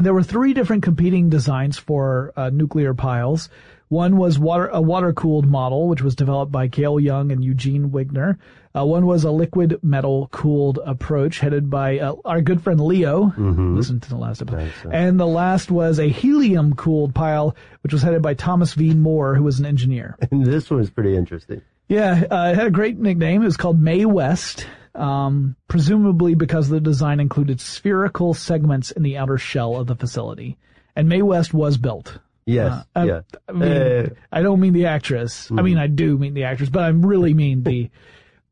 [0.00, 3.48] There were three different competing designs for uh, nuclear piles.
[3.88, 8.36] One was water, a water-cooled model, which was developed by Gale Young and Eugene Wigner.
[8.76, 13.32] Uh, one was a liquid metal-cooled approach headed by uh, our good friend Leo.
[13.38, 14.92] Listen to the last episode.
[14.92, 18.92] And the last was a helium-cooled pile, which was headed by Thomas V.
[18.94, 20.16] Moore, who was an engineer.
[20.30, 21.62] And this one is pretty interesting.
[21.88, 23.40] Yeah, uh, it had a great nickname.
[23.40, 29.16] It was called Mae West, um, presumably because the design included spherical segments in the
[29.16, 30.58] outer shell of the facility.
[30.94, 32.18] And Mae West was built.
[32.48, 32.72] Yes.
[32.72, 33.20] Uh, I, yeah.
[33.48, 35.50] I mean, Uh, I don't mean the actress.
[35.50, 37.90] I mean, I do mean the actress, but I really mean the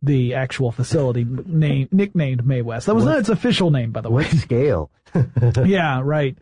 [0.03, 2.87] the actual facility name nicknamed Mae West.
[2.87, 4.25] That was not its official name, by the way.
[4.25, 4.91] what scale?
[5.65, 6.37] yeah, right.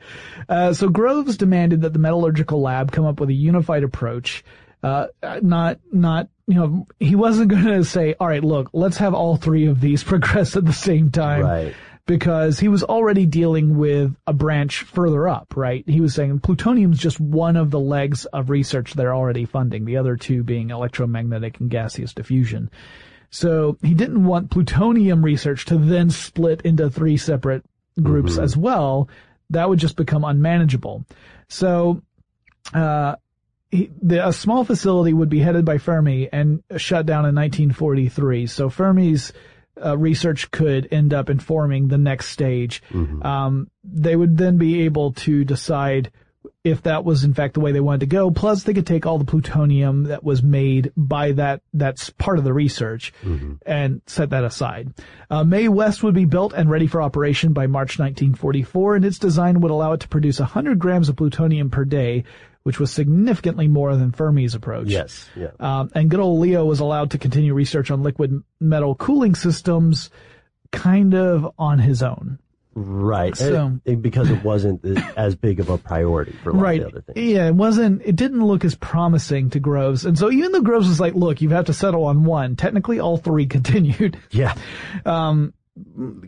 [0.49, 4.45] Uh, so Groves demanded that the metallurgical lab come up with a unified approach.
[4.83, 5.07] Uh,
[5.41, 9.37] not, not, you know, he wasn't going to say, all right, look, let's have all
[9.37, 11.43] three of these progress at the same time.
[11.43, 11.75] Right.
[12.07, 15.83] Because he was already dealing with a branch further up, right?
[15.87, 19.97] He was saying plutonium's just one of the legs of research they're already funding, the
[19.97, 22.71] other two being electromagnetic and gaseous diffusion.
[23.31, 27.65] So he didn't want plutonium research to then split into three separate
[28.01, 29.09] groups as well.
[29.51, 31.05] that would just become unmanageable.
[31.49, 32.03] So,
[32.73, 33.17] uh,
[33.71, 38.47] he, the, a small facility would be headed by Fermi and shut down in 1943.
[38.47, 39.33] So Fermi's
[39.83, 42.83] uh, research could end up informing the next stage.
[43.23, 46.11] Um, they would then be able to decide
[46.63, 48.31] if that was in fact the way they wanted to go.
[48.31, 52.45] Plus, they could take all the plutonium that was made by that that's part of
[52.45, 53.13] the research
[53.67, 54.93] and set that aside.
[55.31, 59.19] Uh, Mae West would be built and ready for operation by March 1944, and its
[59.19, 62.25] design would allow it to produce 100 grams of plutonium per day,
[62.65, 64.89] which was significantly more than Fermi's approach.
[64.89, 65.29] Yes.
[65.37, 65.51] Yeah.
[65.61, 70.11] Um, and good old Leo was allowed to continue research on liquid metal cooling systems
[70.73, 72.39] kind of on his own.
[72.75, 73.37] Right.
[73.37, 74.85] So- And- because it wasn't
[75.17, 76.81] as big of a priority for a right.
[76.83, 77.31] of the other things.
[77.31, 80.05] Yeah, it wasn't, it didn't look as promising to Groves.
[80.05, 82.99] And so even though Groves was like, look, you have to settle on one, technically
[82.99, 84.19] all three continued.
[84.31, 84.55] Yeah.
[85.05, 85.55] Um,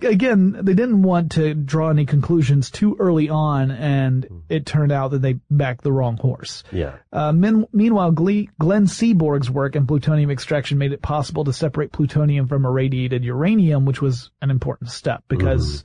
[0.02, 5.12] again, they didn't want to draw any conclusions too early on, and it turned out
[5.12, 6.64] that they backed the wrong horse.
[6.72, 6.96] Yeah.
[7.12, 11.92] Uh, min- meanwhile, Gle- Glenn Seaborg's work in plutonium extraction made it possible to separate
[11.92, 15.84] plutonium from irradiated uranium, which was an important step because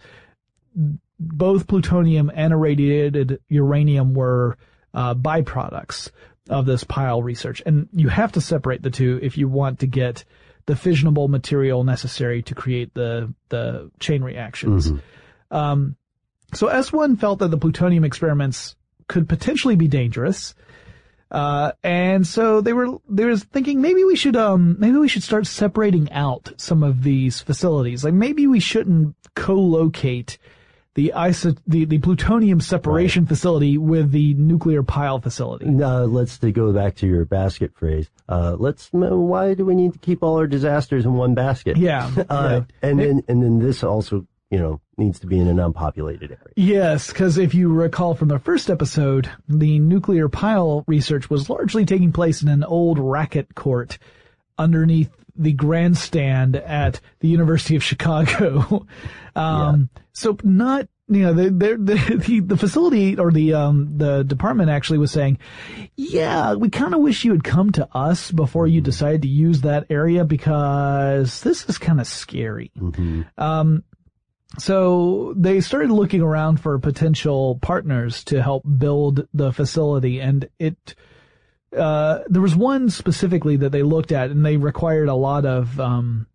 [1.20, 4.58] both plutonium and irradiated uranium were
[4.94, 6.10] uh, byproducts
[6.50, 7.62] of this pile research.
[7.66, 10.26] And you have to separate the two if you want to get
[10.66, 14.92] the fissionable material necessary to create the, the chain reactions.
[15.50, 15.96] Um,
[16.54, 18.76] so S1 felt that the plutonium experiments
[19.08, 20.54] could potentially be dangerous.
[21.30, 25.24] Uh, and so they were, they was thinking maybe we should, um, maybe we should
[25.24, 28.04] start separating out some of these facilities.
[28.04, 30.38] Like maybe we shouldn't co-locate
[30.96, 35.66] the iso, the, the plutonium separation facility with the nuclear pile facility.
[35.66, 38.10] Uh, let's to go back to your basket phrase.
[38.28, 38.90] Uh, let's.
[38.92, 41.78] Why do we need to keep all our disasters in one basket?
[41.78, 42.10] Yeah.
[42.32, 42.90] Uh, yeah.
[42.90, 46.54] and then and then this also, you know, needs to be in an unpopulated area.
[46.56, 51.84] Yes, because if you recall from the first episode, the nuclear pile research was largely
[51.84, 53.98] taking place in an old racket court
[54.58, 58.86] underneath the grandstand at the University of Chicago.
[59.36, 64.70] um, So not, you know, the, the, the, the facility or the, um, the department
[64.70, 65.40] actually was saying,
[65.96, 69.62] yeah, we kind of wish you had come to us before you decided to use
[69.62, 72.72] that area because this is kind of scary.
[73.38, 73.84] Um,
[74.58, 80.96] so they started looking around for potential partners to help build the facility and it,
[81.78, 85.80] uh, there was one specifically that they looked at and they required a lot of,
[85.80, 86.28] um,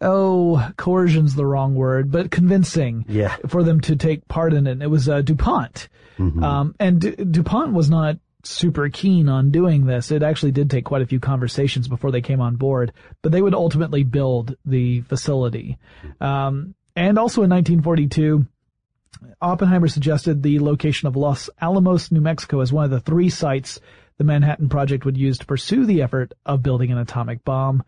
[0.00, 3.36] oh, coercion's the wrong word, but convincing Yeah.
[3.48, 4.72] for them to take part in it.
[4.72, 5.88] And it was, uh, DuPont.
[6.18, 10.10] Um, and D- DuPont was not super keen on doing this.
[10.10, 12.92] It actually did take quite a few conversations before they came on board,
[13.22, 15.78] but they would ultimately build the facility.
[16.20, 18.46] Um, and also in 1942,
[19.42, 23.80] Oppenheimer suggested the location of Los Alamos, New Mexico as one of the three sites
[24.18, 27.82] the Manhattan Project would use to pursue the effort of building an atomic bomb.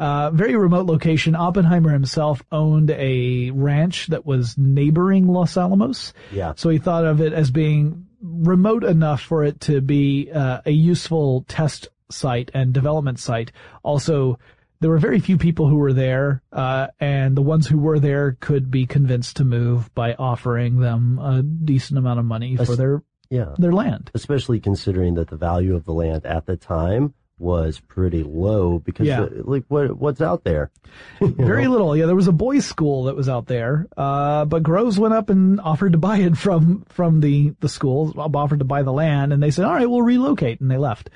[0.00, 1.34] Uh, very remote location.
[1.36, 6.14] Oppenheimer himself owned a ranch that was neighboring Los Alamos.
[6.32, 6.54] Yeah.
[6.56, 10.70] So he thought of it as being remote enough for it to be uh, a
[10.70, 13.52] useful test site and development site.
[13.82, 14.38] Also,
[14.80, 18.38] there were very few people who were there, uh, and the ones who were there
[18.40, 23.02] could be convinced to move by offering them a decent amount of money for their
[23.28, 23.54] Yeah.
[23.58, 24.10] their land.
[24.14, 29.06] Especially considering that the value of the land at the time was pretty low because
[29.06, 29.22] Yeah.
[29.22, 30.70] uh, like what what's out there?
[31.20, 31.96] Very little.
[31.96, 35.30] Yeah, there was a boys' school that was out there, uh, but Groves went up
[35.30, 39.32] and offered to buy it from from the the school, offered to buy the land,
[39.32, 41.10] and they said, "All right, we'll relocate," and they left.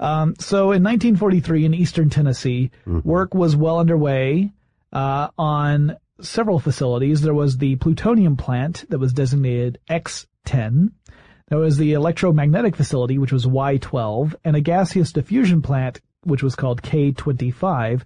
[0.00, 4.52] Um, so in 1943 in eastern Tennessee, work was well underway
[4.92, 7.22] uh, on several facilities.
[7.22, 10.90] There was the plutonium plant that was designated X10.
[11.54, 16.56] There was the electromagnetic facility, which was Y12, and a gaseous diffusion plant, which was
[16.56, 18.02] called K25.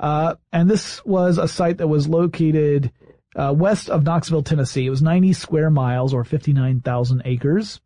[0.00, 2.90] Uh, and this was a site that was located
[3.36, 4.86] uh, west of Knoxville, Tennessee.
[4.86, 7.82] It was 90 square miles or 59,000 acres.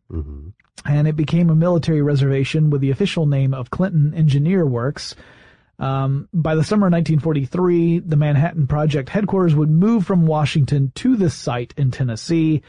[0.85, 5.17] And it became a military reservation with the official name of Clinton Engineer Works.
[5.81, 11.17] Um, by the summer of 1943, the Manhattan Project headquarters would move from Washington to
[11.17, 12.63] this site in Tennessee.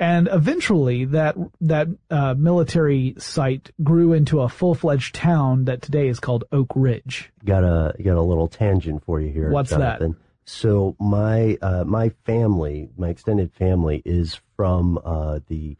[0.00, 6.20] And eventually that, that, uh, military site grew into a full-fledged town that today is
[6.20, 7.30] called Oak Ridge.
[7.44, 9.50] Got a got a little tangent for you here.
[9.50, 10.00] What's that?
[10.44, 15.76] So my uh, my family, my extended family, is from uh, the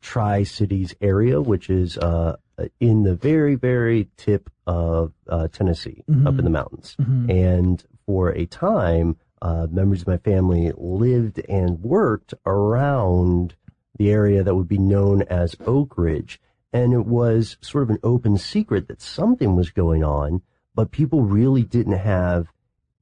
[0.00, 2.36] Tri Cities area, which is uh,
[2.80, 6.96] in the very very tip of uh, Tennessee, up in the mountains.
[6.98, 13.54] And for a time, uh, members of my family lived and worked around
[13.98, 16.40] the area that would be known as Oak Ridge.
[16.72, 20.42] And it was sort of an open secret that something was going on,
[20.74, 22.48] but people really didn't have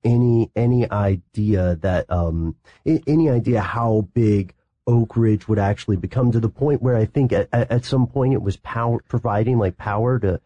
[0.05, 4.55] any, any idea that, um, any idea how big
[4.87, 8.35] Oak Ridge would actually become to the point where I think at, at some point
[8.35, 10.41] it was power, providing like power to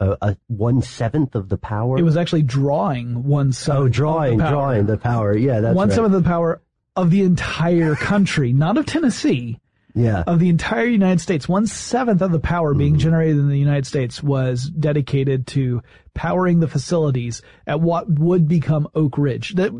[0.00, 1.98] a, a one seventh of the power.
[1.98, 3.84] It was actually drawing one seventh.
[3.84, 5.36] Oh, drawing, the drawing the power.
[5.36, 5.94] Yeah, that's one right.
[5.94, 6.62] seventh of the power
[6.96, 9.60] of the entire country, not of Tennessee.
[9.92, 10.22] Yeah.
[10.24, 13.00] Of the entire United States, one seventh of the power being Mm-hmm.
[13.00, 15.82] generated in the United States was dedicated to
[16.14, 19.54] powering the facilities at what would become Oak Ridge.
[19.56, 19.72] That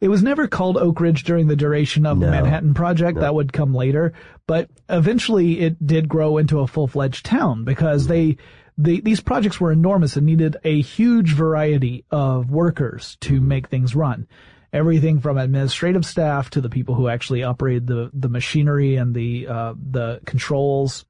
[0.00, 3.20] it was never called Oak Ridge during the duration of the Manhattan Project.
[3.20, 4.14] That would come later,
[4.46, 8.38] but eventually it did grow into a full fledged town because they.
[8.78, 13.94] The, these projects were enormous and needed a huge variety of workers to make things
[13.94, 14.28] run
[14.72, 19.46] everything from administrative staff to the people who actually operated the the machinery and the
[19.48, 21.04] uh, the controls.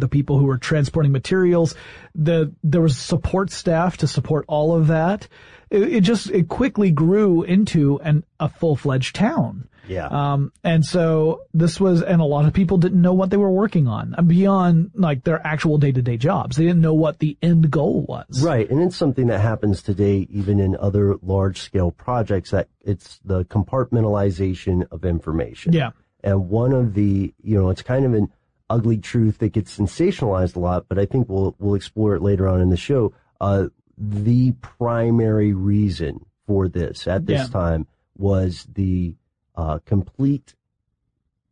[0.00, 1.74] The people who were transporting materials,
[2.14, 5.28] the there was support staff to support all of that.
[5.68, 9.68] It, it just it quickly grew into an a full fledged town.
[9.92, 10.06] Yeah.
[10.06, 13.50] Um, and so this was, and a lot of people didn't know what they were
[13.50, 16.56] working on uh, beyond like their actual day to day jobs.
[16.56, 18.42] They didn't know what the end goal was.
[18.42, 23.20] Right, and it's something that happens today even in other large scale projects that it's
[23.24, 25.72] the compartmentalization of information.
[25.72, 25.90] Yeah.
[26.24, 28.28] And one of the, you know, it's kind of an
[28.70, 32.48] ugly truth that gets sensationalized a lot, but I think we'll we'll explore it later
[32.48, 33.12] on in the show.
[33.40, 33.66] Uh,
[33.98, 37.46] the primary reason for this at this Yeah.
[37.48, 37.86] time
[38.16, 39.14] was the
[39.56, 40.54] uh, complete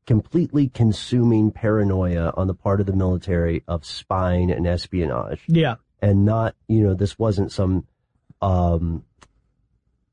[0.07, 5.77] completely consuming paranoia on the part of the military of spying and espionage Yeah.
[6.03, 7.87] and not you know this wasn't some
[8.43, 9.05] um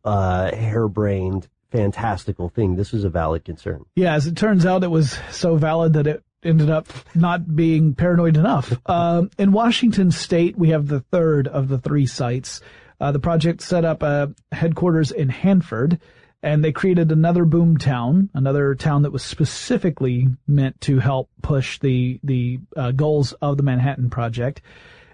[0.06, 4.92] uh harebrained fantastical thing this was a valid concern Yeah, as it turns out, it
[4.92, 8.72] was so valid that it ended up not being paranoid enough.
[8.90, 12.62] um, in Washington State, we have the third of the three sites.
[13.02, 16.00] Uh, the project set up a headquarters in Hanford,
[16.48, 21.78] and they created another boom town, another town that was specifically meant to help push
[21.80, 24.62] the the uh, goals of the Manhattan Project.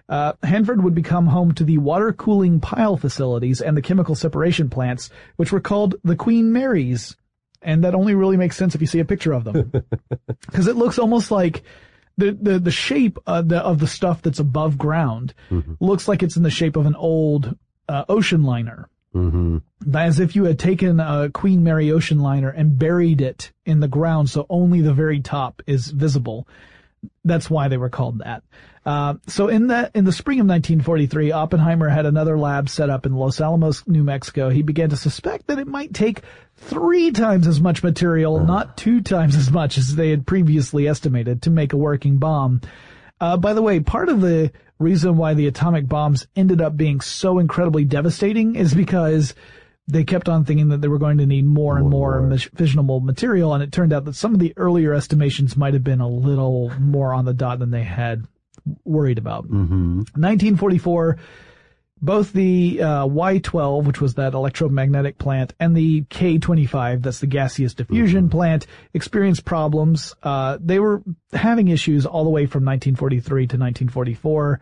[0.08, 4.70] Uh, Hanford would become home to the water cooling pile facilities and the chemical separation
[4.70, 7.16] plants, which were called the Queen Marys.
[7.64, 9.72] And that only really makes sense if you see a picture of them.
[10.46, 11.64] Because it looks almost like
[12.16, 15.34] the, the, the shape of the, of the stuff that's above ground
[15.80, 17.58] looks like it's in the shape of an old
[17.90, 18.90] uh, ocean liner.
[19.14, 19.58] Mm-hmm.
[19.96, 23.88] As if you had taken a Queen Mary ocean liner and buried it in the
[23.88, 26.48] ground so only the very top is visible.
[27.26, 28.44] That's why they were called that.
[28.86, 33.06] Uh, so in that, in the spring of 1943, Oppenheimer had another lab set up
[33.06, 34.50] in Los Alamos, New Mexico.
[34.50, 36.22] He began to suspect that it might take
[36.58, 41.44] three times as much material, not two times as much as they had previously estimated
[41.44, 42.62] to make a working bomb.
[43.22, 44.52] Uh, by the way, part of the
[44.84, 49.34] reason why the atomic bombs ended up being so incredibly devastating is because
[49.88, 53.04] they kept on thinking that they were going to need more and more, mis- fissionable
[53.04, 56.08] material, and it turned out that some of the earlier estimations might have been a
[56.08, 58.26] little more on the dot than they had
[58.86, 59.46] worried about.
[59.46, 59.98] Mm-hmm.
[60.16, 61.18] 1944,
[62.04, 67.74] both the uh, Y12, which was that electromagnetic plant, and the K25, that's the gaseous
[67.74, 70.14] diffusion plant, experienced problems.
[70.22, 71.02] Uh, they were
[71.32, 74.60] having issues all the way from 1943 to 1944.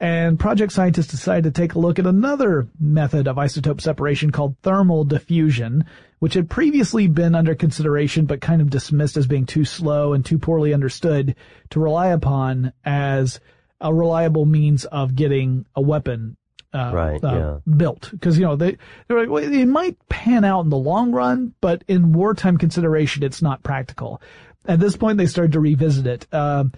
[0.00, 4.56] And project scientists decided to take a look at another method of isotope separation called
[4.62, 5.84] thermal diffusion,
[6.18, 10.26] which had previously been under consideration but kind of dismissed as being too slow and
[10.26, 11.36] too poorly understood
[11.70, 13.38] to rely upon as
[13.80, 16.36] a reliable means of getting a weapon
[16.72, 18.10] uh, Right, uh, built.
[18.10, 21.54] Because, you know, they, they're like, well, it might pan out in the long run,
[21.60, 24.20] but in wartime consideration, it's not practical.
[24.66, 26.32] At this point, they started to revisit it.
[26.32, 26.72] Um,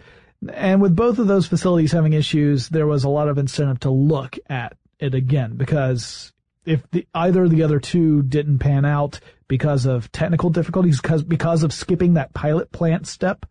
[0.52, 3.90] and with both of those facilities having issues, there was a lot of incentive to
[3.90, 6.32] look at it again because
[6.64, 11.22] if the, either of the other two didn't pan out because of technical difficulties, because,
[11.22, 13.46] because of skipping that pilot plant step,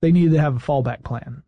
[0.00, 1.42] they needed to have a fallback plan.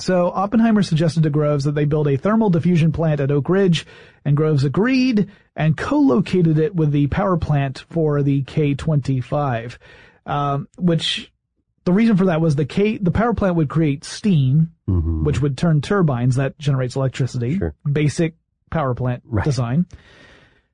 [0.00, 3.86] So Oppenheimer suggested to Groves that they build a thermal diffusion plant at Oak Ridge,
[4.24, 9.78] and Groves agreed and co-located it with the power plant for the K-25,
[10.26, 11.32] um, which
[11.84, 15.56] the reason for that was the K, the power plant would create steam, which would
[15.58, 17.56] turn turbines that generates electricity.
[17.58, 17.74] Sure.
[17.90, 18.34] Basic
[18.70, 19.44] power plant Right.
[19.44, 19.86] design.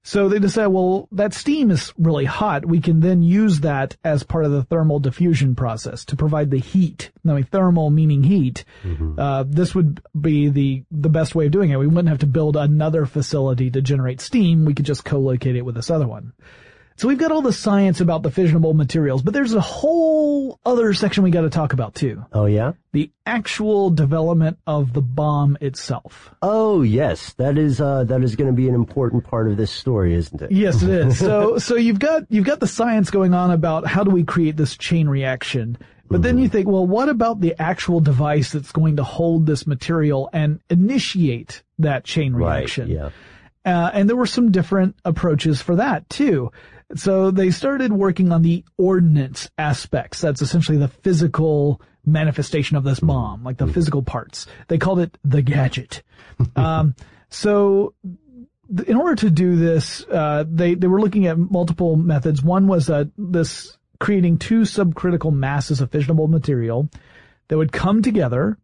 [0.07, 2.67] So they decided, well, that steam is really hot.
[2.67, 6.59] We can then use that as part of the thermal diffusion process to provide the
[6.59, 7.11] heat.
[7.27, 8.65] I mean, thermal meaning heat.
[9.19, 11.79] Uh, this would be the, the best way of doing it.
[11.79, 14.67] We wouldn't have to build another facility to generate steam.
[14.67, 16.35] We could just co-locate it with this other one.
[16.97, 20.95] So we've got all the science about the fissionable materials, but there's a whole other
[20.95, 22.25] section we got to talk about too.
[22.33, 22.73] Oh yeah?
[22.93, 26.33] The actual development of the bomb itself.
[26.41, 29.73] Oh yes, that is uh, that is going to be an important part of this
[29.73, 30.53] story, isn't it?
[30.53, 31.19] Yes, it is.
[31.19, 34.57] so so you've got you've got the science going on about how do we create
[34.57, 35.77] this chain reaction.
[36.07, 39.67] But then you think, well, what about the actual device that's going to hold this
[39.67, 42.87] material and initiate that chain reaction?
[42.87, 42.95] Right.
[42.95, 43.11] Yeah.
[43.65, 46.53] Uh, and there were some different approaches for that too.
[46.97, 50.21] So they started working on the ordnance aspects.
[50.21, 54.47] That's essentially the physical manifestation of this bomb, like the physical parts.
[54.69, 56.03] They called it the gadget.
[56.57, 56.95] um,
[57.31, 57.95] so
[58.87, 62.43] in order to do this, uh, they, they were looking at multiple methods.
[62.43, 66.89] One was, uh, this creating two subcritical masses of fissionable material
[67.49, 68.59] that would come together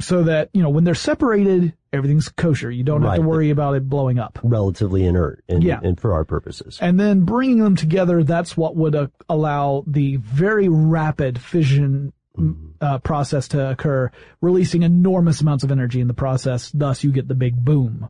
[0.00, 2.70] so that, you know, when they're separated, everything's kosher.
[2.70, 3.28] You don't have to Right.
[3.28, 4.38] worry about it blowing up.
[4.42, 5.80] Relatively inert, and, Yeah.
[5.82, 6.78] and for our purposes.
[6.80, 12.12] And then bringing them together, that's what would uh, allow the very rapid fission
[12.80, 16.70] uh, process to occur, releasing enormous amounts of energy in the process.
[16.70, 18.08] Thus, you get the big boom.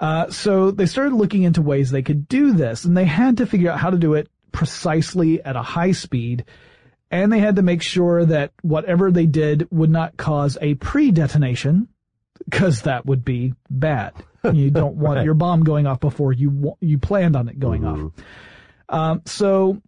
[0.00, 3.46] Uh, so they started looking into ways they could do this, and they had to
[3.46, 6.44] figure out how to do it precisely at a high speed.
[7.08, 11.86] And they had to make sure that whatever they did would not cause a pre-detonation,
[12.44, 14.12] because that would be bad.
[14.44, 15.24] You don't want Right.
[15.24, 18.12] your bomb going off before you you planned on it going off.
[18.88, 19.80] Um, so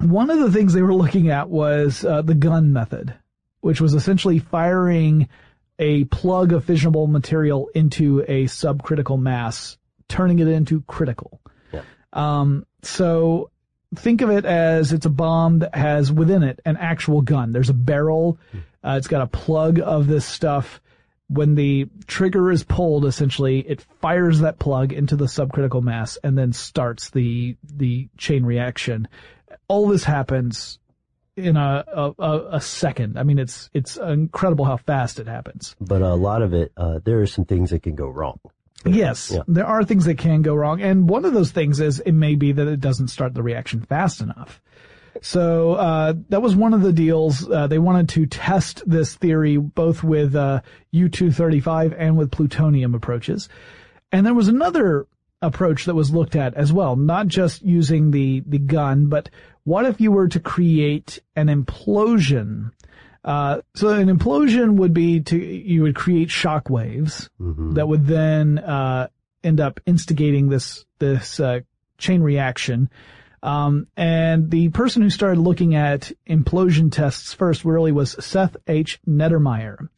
[0.00, 3.14] one of the things they were looking at was uh, the gun method,
[3.60, 5.28] which was essentially firing
[5.78, 9.76] a plug of fissionable material into a subcritical mass,
[10.08, 11.40] turning it into critical.
[12.12, 13.50] Um, so
[13.94, 17.52] think of it as it's a bomb that has within it an actual gun.
[17.52, 18.38] There's a barrel.
[18.82, 20.80] Uh, it's got a plug of this stuff.
[21.28, 26.38] When the trigger is pulled, essentially, it fires that plug into the subcritical mass and
[26.38, 29.08] then starts the the chain reaction.
[29.68, 30.78] All this happens
[31.36, 31.84] in a
[32.18, 33.18] a, a, second.
[33.18, 35.74] I mean, it's it's incredible how fast it happens.
[35.80, 38.38] But a lot of it, uh, there are some things that can go wrong.
[38.84, 39.40] Yes, Yeah.
[39.48, 42.36] there are things that can go wrong, and one of those things is it may
[42.36, 44.60] be that it doesn't start the reaction fast enough.
[45.22, 47.48] So uh, that was one of the deals.
[47.48, 50.60] Uh, they wanted to test this theory both with uh,
[50.92, 53.48] U-235 and with plutonium approaches,
[54.12, 55.06] and there was another
[55.42, 59.30] approach that was looked at as well, not just using the the gun, but
[59.64, 62.72] what if you were to create an implosion?
[63.24, 67.28] Uh, so an implosion would be to you would create shock waves
[67.74, 69.08] that would then uh,
[69.42, 71.60] end up instigating this this uh,
[71.98, 72.88] chain reaction.
[73.42, 79.00] Um, and the person who started looking at implosion tests first really was Seth H.
[79.06, 79.88] Neddermeyer.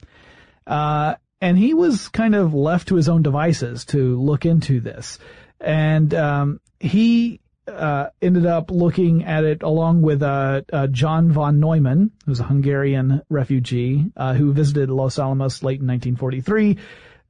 [0.66, 5.18] Uh, and he was kind of left to his own devices to look into this.
[5.61, 11.61] And, um, he, uh, ended up looking at it along with, uh, uh, John von
[11.61, 16.78] Neumann, who's a Hungarian refugee, uh, who visited Los Alamos late in 1943.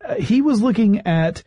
[0.05, 1.43] Uh, he was looking at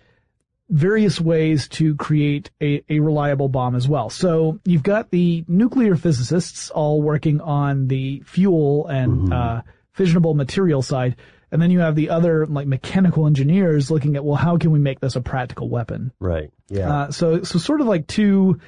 [0.71, 4.09] various ways to create a, a reliable bomb as well.
[4.09, 9.61] So you've got the nuclear physicists all working on the fuel and uh,
[9.95, 11.17] fissionable material side,
[11.51, 14.79] and then you have the other like mechanical engineers looking at well, how can we
[14.79, 16.13] make this a practical weapon?
[16.19, 16.51] Right.
[16.69, 16.93] Yeah.
[16.93, 18.61] Uh, so so sort of like two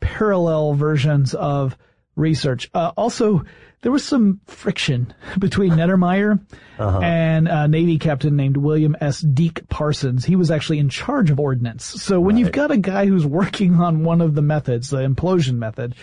[0.00, 1.76] parallel versions of
[2.16, 2.70] research.
[2.72, 3.44] Uh, also,
[3.82, 6.40] there was some friction between Neddermeyer
[6.78, 7.00] uh-huh.
[7.00, 9.20] and a Navy captain named William S.
[9.20, 10.24] Deak Parsons.
[10.24, 11.84] He was actually in charge of ordnance.
[11.84, 15.56] So when you've got a guy who's working on one of the methods, the implosion
[15.56, 15.94] method,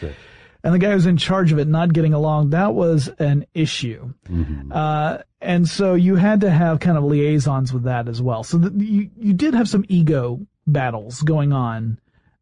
[0.64, 4.14] and the guy who's in charge of it not getting along, that was an issue.
[4.30, 4.72] Mm-hmm.
[4.72, 8.44] Uh, and so you had to have kind of liaisons with that as well.
[8.44, 12.00] So that you, you did have some ego battles going on.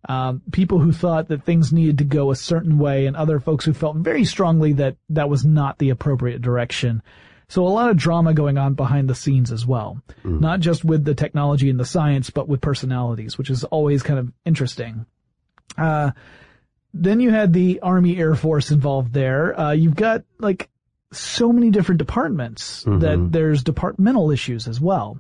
[0.08, 3.66] Um, people who thought that things needed to go a certain way and other folks
[3.66, 7.02] who felt very strongly that that was not the appropriate direction.
[7.50, 10.02] So a lot of drama going on behind the scenes as well.
[10.40, 14.20] Not just with the technology and the science, but with personalities, which is always kind
[14.20, 15.06] of interesting.
[15.78, 16.12] Uh,
[16.94, 19.58] then you had the Army Air Force involved there.
[19.60, 20.70] Uh, you've got like
[21.12, 25.20] so many different departments that there's departmental issues as well.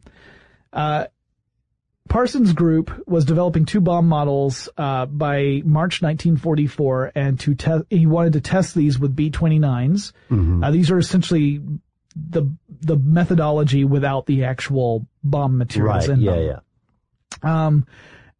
[0.73, 1.05] Uh,
[2.09, 8.05] Parsons Group was developing two bomb models uh, by March 1944, and to te- he
[8.05, 10.11] wanted to test these with B-29s.
[10.63, 11.61] Uh, these are essentially
[12.15, 12.43] the
[12.81, 16.17] the methodology without the actual bomb materials right.
[16.17, 16.31] in Yeah.
[16.35, 16.61] them.
[17.43, 17.65] Yeah.
[17.65, 17.85] Um,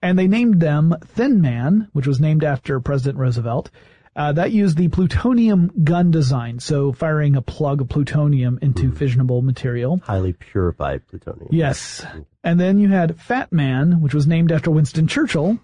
[0.02, 3.70] and they named them Thin Man, which was named after President Roosevelt.
[4.18, 9.44] Uh, that used the plutonium gun design, so firing a plug of plutonium into fissionable
[9.44, 10.00] material.
[10.04, 11.50] Highly purified plutonium.
[11.52, 12.04] Yes.
[12.44, 15.60] And then you had Fat Man, which was named after Winston Churchill.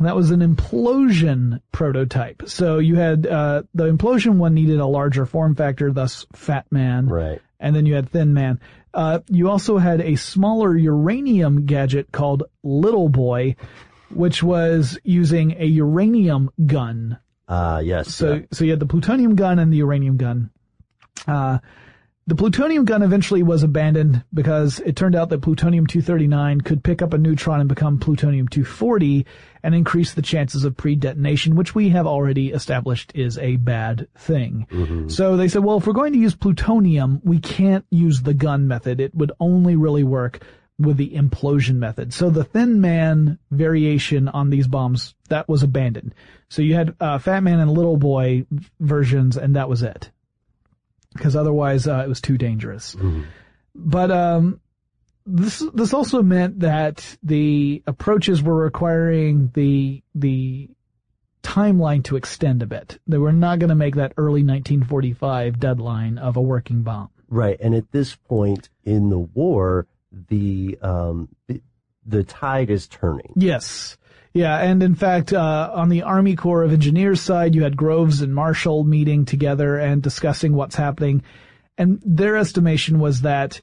[0.00, 2.42] That was an implosion prototype.
[2.46, 7.06] So you had uh, the implosion one needed a larger form factor, thus Fat Man.
[7.06, 7.40] Right.
[7.58, 8.60] And then you had Thin Man.
[8.92, 13.56] Uh, you also had a smaller uranium gadget called Little Boy,
[14.10, 17.18] which was using a uranium gun.
[17.48, 18.14] Uh, yes.
[18.14, 18.40] So yeah.
[18.52, 20.50] so you had the plutonium gun and the uranium gun.
[21.26, 21.58] Uh,
[22.26, 27.12] the plutonium gun eventually was abandoned because it turned out that plutonium-239 could pick up
[27.12, 29.26] a neutron and become plutonium-240
[29.62, 34.66] and increase the chances of pre-detonation, which we have already established is a bad thing.
[35.10, 38.68] So they said, well, if we're going to use plutonium, we can't use the gun
[38.68, 39.00] method.
[39.00, 40.42] It would only really work
[40.78, 42.12] with the implosion method.
[42.12, 46.14] So the thin man variation on these bombs, that was abandoned.
[46.48, 48.46] So you had uh, Fat Man and Little Boy
[48.80, 50.10] versions, and that was it
[51.14, 52.94] because otherwise uh, it was too dangerous.
[53.74, 54.60] But um,
[55.26, 60.68] this this also meant that the approaches were requiring the the
[61.42, 62.98] timeline to extend a bit.
[63.06, 67.10] They were not going to make that early 1945 deadline of a working bomb.
[67.28, 69.86] Right, and at this point in the war,
[70.28, 71.28] the um,
[72.06, 73.32] the, tide is turning.
[73.36, 73.96] Yes.
[74.32, 78.20] Yeah, and in fact, uh, on the Army Corps of Engineers side, you had Groves
[78.20, 81.22] and Marshall meeting together and discussing what's happening.
[81.78, 83.60] And their estimation was that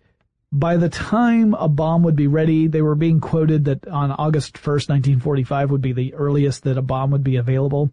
[0.52, 4.56] by the time a bomb would be ready, they were being quoted that on August
[4.56, 7.92] 1st, 1945 would be the earliest that a bomb would be available.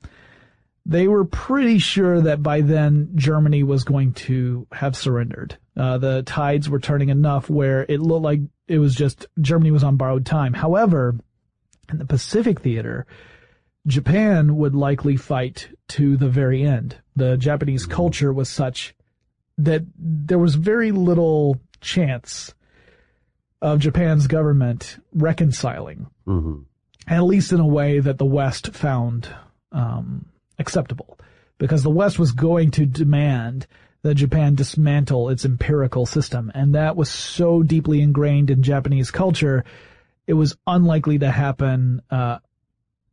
[0.89, 5.59] They were pretty sure that by then Germany was going to have surrendered.
[5.77, 9.85] Uh, the tides were turning enough where it looked like it was just Germany was
[9.85, 10.55] on borrowed time.
[10.55, 11.15] However,
[11.91, 13.07] in the Pacific theater,
[13.87, 16.97] Japan would likely fight to the very end.
[17.17, 18.95] The Japanese culture was such
[19.59, 22.55] that there was very little chance
[23.61, 26.61] of Japan's government reconciling, hmm
[27.11, 29.35] at least in a way that the West found
[29.73, 30.27] um,
[30.59, 31.19] acceptable,
[31.59, 33.67] because the West was going to demand
[34.03, 39.65] that Japan dismantle its empirical system, and that was so deeply ingrained in Japanese culture,
[40.27, 42.39] it was unlikely to happen uh,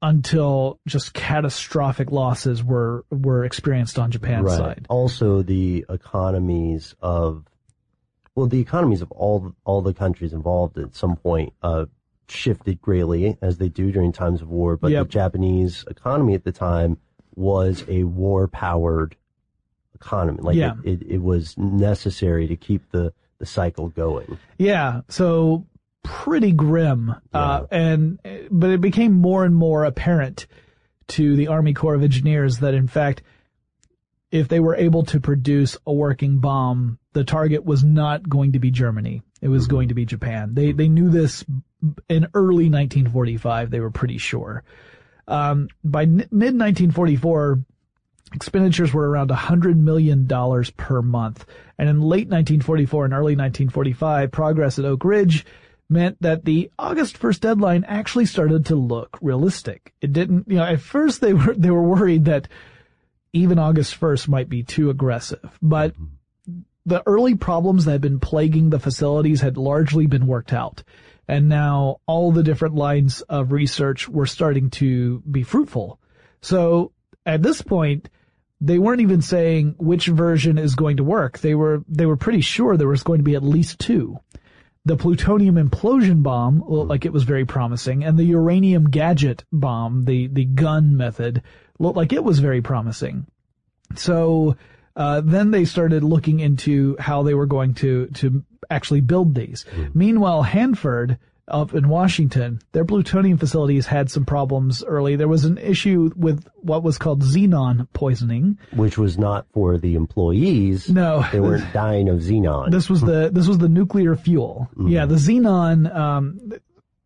[0.02, 4.58] until just catastrophic losses were were experienced on Japan's Right.
[4.58, 4.86] side.
[4.89, 7.46] Also, the economies of
[8.36, 11.86] well, the economies of all all the countries involved at some point uh,
[12.28, 14.78] shifted greatly as they do during times of war.
[14.78, 15.08] But Yep.
[15.08, 16.98] the Japanese economy at the time
[17.36, 19.15] was a war powered
[19.93, 20.39] economy.
[20.41, 20.73] Like Yeah.
[20.83, 24.38] it, it, it was necessary to keep the the cycle going.
[24.57, 25.65] Yeah, so
[26.03, 27.13] pretty grim.
[27.33, 28.19] Uh, and,
[28.49, 30.47] but it became more and more apparent
[31.09, 33.23] to the Army Corps of Engineers that in fact,
[34.31, 38.59] if they were able to produce a working bomb, the target was not going to
[38.59, 39.21] be Germany.
[39.41, 40.53] It was going to be Japan.
[40.53, 41.43] They, they knew this
[42.09, 43.69] in early 1945.
[43.69, 44.63] They were pretty sure.
[45.28, 47.59] Um, by mid 1944,
[48.34, 50.28] expenditures were around $100 million
[50.78, 51.45] per month.
[51.78, 55.45] And in late 1944 and early 1945, progress at Oak Ridge
[55.89, 59.93] meant that the August 1st deadline actually started to look realistic.
[60.01, 62.47] It didn't, you know, at first they were, they were worried that
[63.34, 65.93] even August 1st might be too aggressive, but
[66.86, 70.84] the early problems that had been plaguing the facilities had largely been worked out.
[71.28, 75.99] And now all the different lines of research were starting to be fruitful.
[76.41, 76.91] So
[77.26, 78.09] at this point,
[78.61, 81.39] they weren't even saying which version is going to work.
[81.39, 84.19] They were, they were pretty sure there was going to be at least two.
[84.86, 86.89] The plutonium implosion bomb looked hmm.
[86.89, 91.41] like it was very promising, and the uranium gadget bomb, the, the gun method,
[91.80, 93.26] looked like it was very promising.
[93.95, 94.55] So
[94.96, 99.66] uh, then they started looking into how they were going to to actually build these.
[99.93, 105.16] Meanwhile, Hanford up in Washington, their plutonium facilities had some problems early.
[105.16, 108.58] There was an issue with what was called xenon poisoning.
[108.74, 110.89] Which was not for the employees.
[110.89, 111.24] No.
[111.32, 112.72] They weren't dying of xenon.
[112.72, 114.70] This was the this was the nuclear fuel.
[114.88, 115.93] Yeah, the xenon.
[115.93, 116.54] Um,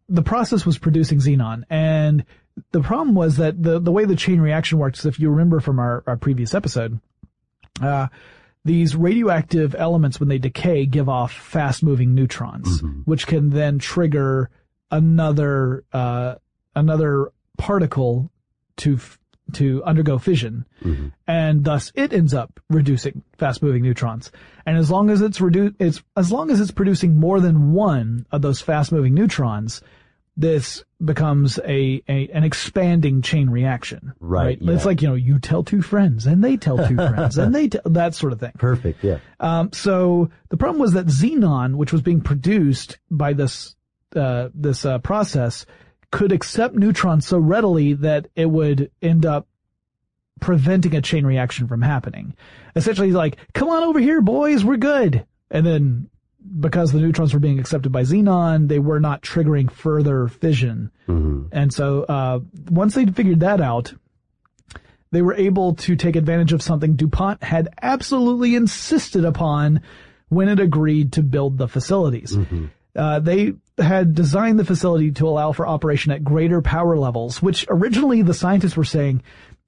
[0.08, 2.26] the process was producing xenon, and
[2.72, 5.06] the problem was that the the way the chain reaction works.
[5.06, 7.00] If you remember from our, our previous episode,
[7.82, 8.08] uh,
[8.66, 14.50] these radioactive elements, when they decay, give off fast moving neutrons, which can then trigger
[14.92, 16.36] another uh,
[16.76, 18.32] another particle
[18.78, 19.20] to f-
[19.54, 20.66] to undergo fission,
[21.28, 24.32] and thus it ends up reducing fast moving neutrons.
[24.66, 28.26] And as long as it's redu- it's as long as it's producing more than one
[28.32, 29.82] of those fast moving neutrons,
[30.40, 34.14] this becomes a, a an expanding chain reaction.
[34.22, 34.88] Right, It's yeah.
[34.88, 37.82] like you know you tell two friends and they tell two friends and they tell
[37.86, 38.54] that sort of thing.
[38.58, 39.04] Perfect.
[39.04, 39.20] Yeah.
[39.40, 43.76] Um, so the problem was that xenon, which was being produced by this
[44.16, 45.66] uh, this uh, process,
[46.10, 49.48] could accept neutrons so readily that it would end up
[50.40, 52.34] preventing a chain reaction from happening.
[52.78, 55.26] Essentially like, come on over here, boys, we're good.
[55.52, 56.10] And then
[56.60, 60.92] because the neutrons were being accepted by xenon, they were not triggering further fission.
[61.08, 61.48] Mm-hmm.
[61.52, 63.94] And so, uh, once they figured that out,
[65.12, 69.82] they were able to take advantage of something DuPont had absolutely insisted upon
[70.30, 72.36] when it agreed to build the facilities.
[72.36, 72.66] Mm-hmm.
[72.96, 77.66] Uh, they had designed the facility to allow for operation at greater power levels, which
[77.70, 79.22] originally the scientists were saying,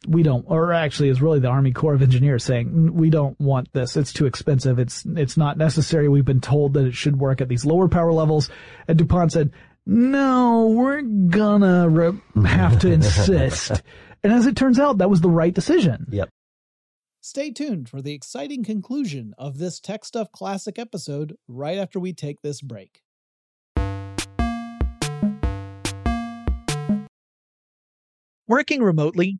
[0.08, 3.72] we don't, or actually is really the Army Corps of Engineers saying, we don't want
[3.74, 3.96] this.
[3.98, 4.80] It's too expensive.
[4.80, 6.10] It's, it's not necessary.
[6.10, 8.50] We've been told that it should work at these lower power levels.
[8.88, 9.52] And DuPont said,
[9.86, 13.82] no, we're gonna re- have to insist.
[14.24, 16.06] And as it turns out, that was the right decision.
[16.12, 16.30] Yep.
[17.22, 22.42] Stay tuned for the exciting conclusion of this TechStuff Classic episode right after we take
[22.42, 23.02] this break.
[28.48, 29.40] Working remotely,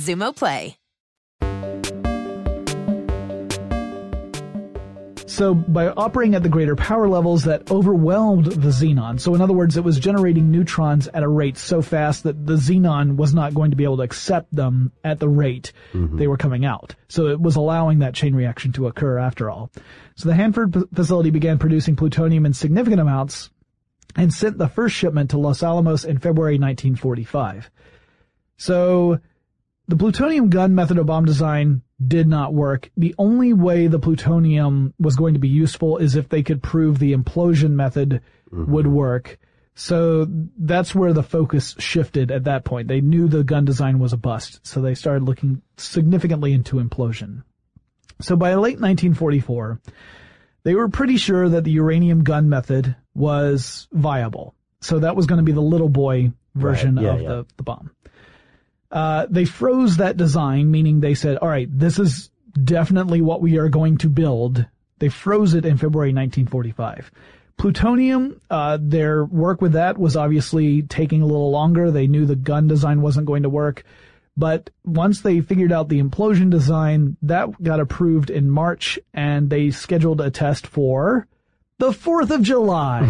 [0.01, 0.77] Xumo Play.
[5.31, 9.53] So by operating at the greater power levels that overwhelmed the xenon, so in other
[9.53, 13.53] words, it was generating neutrons at a rate so fast that the xenon was not
[13.53, 16.17] going to be able to accept them at the rate mm-hmm.
[16.17, 16.95] they were coming out.
[17.07, 19.71] So it was allowing that chain reaction to occur after all.
[20.15, 23.49] So the Hanford facility began producing plutonium in significant amounts
[24.17, 27.71] and sent the first shipment to Los Alamos in February 1945.
[28.57, 29.19] So
[29.87, 32.89] the plutonium gun method of bomb design did not work.
[32.97, 36.99] The only way the plutonium was going to be useful is if they could prove
[36.99, 38.21] the implosion method
[38.51, 38.71] mm-hmm.
[38.71, 39.39] would work.
[39.75, 40.27] So
[40.57, 42.87] that's where the focus shifted at that point.
[42.87, 47.43] They knew the gun design was a bust, so they started looking significantly into implosion.
[48.21, 49.81] So by late 1944,
[50.63, 54.55] they were pretty sure that the uranium gun method was viable.
[54.81, 57.03] So that was going to be the little boy version right.
[57.03, 57.27] yeah, of yeah.
[57.29, 57.91] The, the bomb.
[58.91, 62.29] Uh, they froze that design, meaning they said, all right, this is
[62.61, 64.65] definitely what we are going to build
[64.99, 67.09] They froze it in February 1945.
[67.57, 71.91] Plutonium, uh, their work with that was obviously taking a little longer.
[71.91, 73.83] They knew the gun design wasn't going to work.
[74.35, 79.71] But once they figured out the implosion design, that got approved in March and they
[79.71, 81.27] scheduled a test for
[81.77, 83.01] the 4th of July.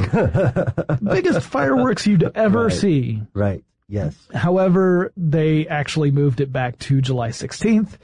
[1.04, 2.74] Biggest fireworks you'd ever Right.
[2.74, 3.22] see.
[3.34, 3.64] Right.
[3.92, 4.16] Yes.
[4.34, 7.98] However, they actually moved it back to July 16th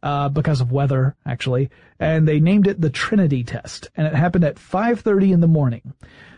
[0.00, 1.68] uh, because of weather, actually,
[1.98, 5.94] and they named it the Trinity test, and it happened at 5:30 in the morning.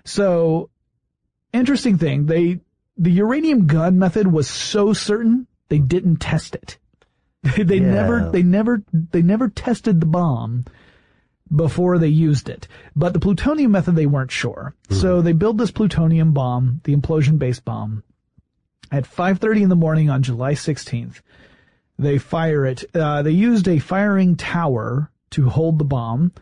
[0.07, 0.71] So,
[1.53, 2.61] interesting thing, they
[2.97, 6.79] the uranium gun method was so certain they didn't test it.
[7.59, 7.93] they Yeah.
[7.93, 10.65] never they never they never tested the bomb
[11.55, 12.69] before they used it.
[12.97, 14.75] But the plutonium method they weren't sure.
[14.89, 18.03] So they build this plutonium bomb, the implosion based bomb
[18.91, 21.21] at 5:30 in the morning on July 16th.
[21.99, 22.85] They fire it.
[22.95, 26.33] Uh, they used a firing tower to hold the bomb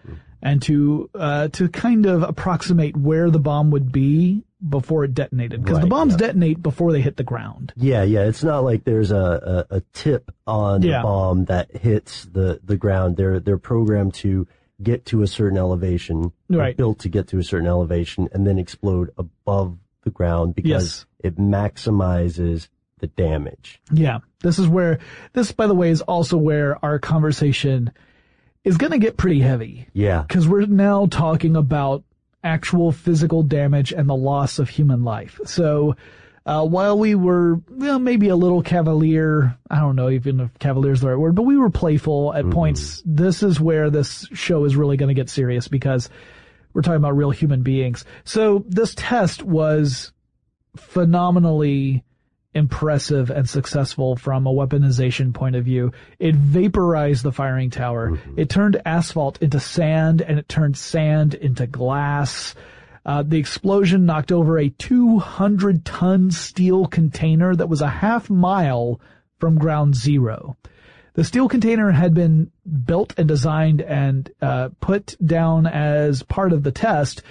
[0.40, 5.62] and to uh, to kind of approximate where the bomb would be before it detonated
[5.64, 6.18] because the bombs yeah.
[6.18, 7.72] detonate before they hit the ground.
[7.76, 8.24] Yeah, yeah.
[8.26, 10.98] It's not like there's a, a, a tip on Yeah.
[10.98, 13.16] the bomb that hits the, the ground.
[13.16, 14.46] They're they're programmed to
[14.82, 16.76] get to a certain elevation, Right.
[16.76, 19.78] built to get to a certain elevation, and then explode above
[20.12, 21.06] ground because Yes.
[21.20, 23.80] it maximizes the damage.
[23.92, 24.18] Yeah.
[24.42, 24.98] This is where,
[25.32, 27.92] this, by the way, is also where our conversation
[28.64, 29.88] is going to get pretty heavy.
[29.92, 30.22] Yeah.
[30.22, 32.04] Because we're now talking about
[32.44, 35.40] actual physical damage and the loss of human life.
[35.46, 35.96] So,
[36.44, 40.92] uh, while we were, well, maybe a little cavalier, I don't know even if cavalier
[40.92, 43.00] is the right word, but we were playful at points.
[43.06, 46.10] This is where this show is really going to get serious because
[46.72, 48.04] we're talking about real human beings.
[48.24, 50.12] So this test was
[50.76, 52.04] phenomenally
[52.54, 55.92] impressive and successful from a weaponization point of view.
[56.18, 58.18] It vaporized the firing tower.
[58.36, 62.54] It turned asphalt into sand and it turned sand into glass.
[63.04, 69.00] Uh, the explosion knocked over a 200 ton steel container that was a half mile
[69.38, 70.56] from ground zero.
[71.14, 72.50] The steel container had been
[72.86, 77.22] built and designed and uh, put down as part of the test,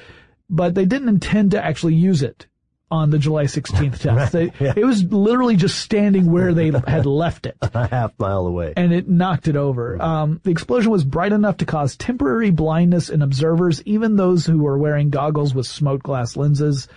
[0.49, 2.45] but they didn't intend to actually use it
[2.91, 4.33] on the July 16th test.
[4.33, 8.73] They, It was literally just standing where they had left it A half mile away.
[8.75, 9.99] and it knocked it over.
[10.01, 14.59] Um, the explosion was bright enough to cause temporary blindness in observers, even those who
[14.59, 16.87] were wearing goggles with smoked glass lenses.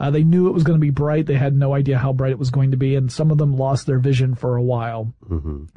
[0.00, 1.26] Uh, they knew it was going to be bright.
[1.26, 3.56] They had no idea how bright it was going to be, and some of them
[3.56, 5.12] lost their vision for a while.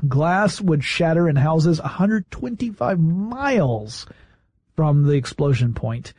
[0.07, 4.05] Glass would shatter in houses 125 miles
[4.75, 6.13] from the explosion point,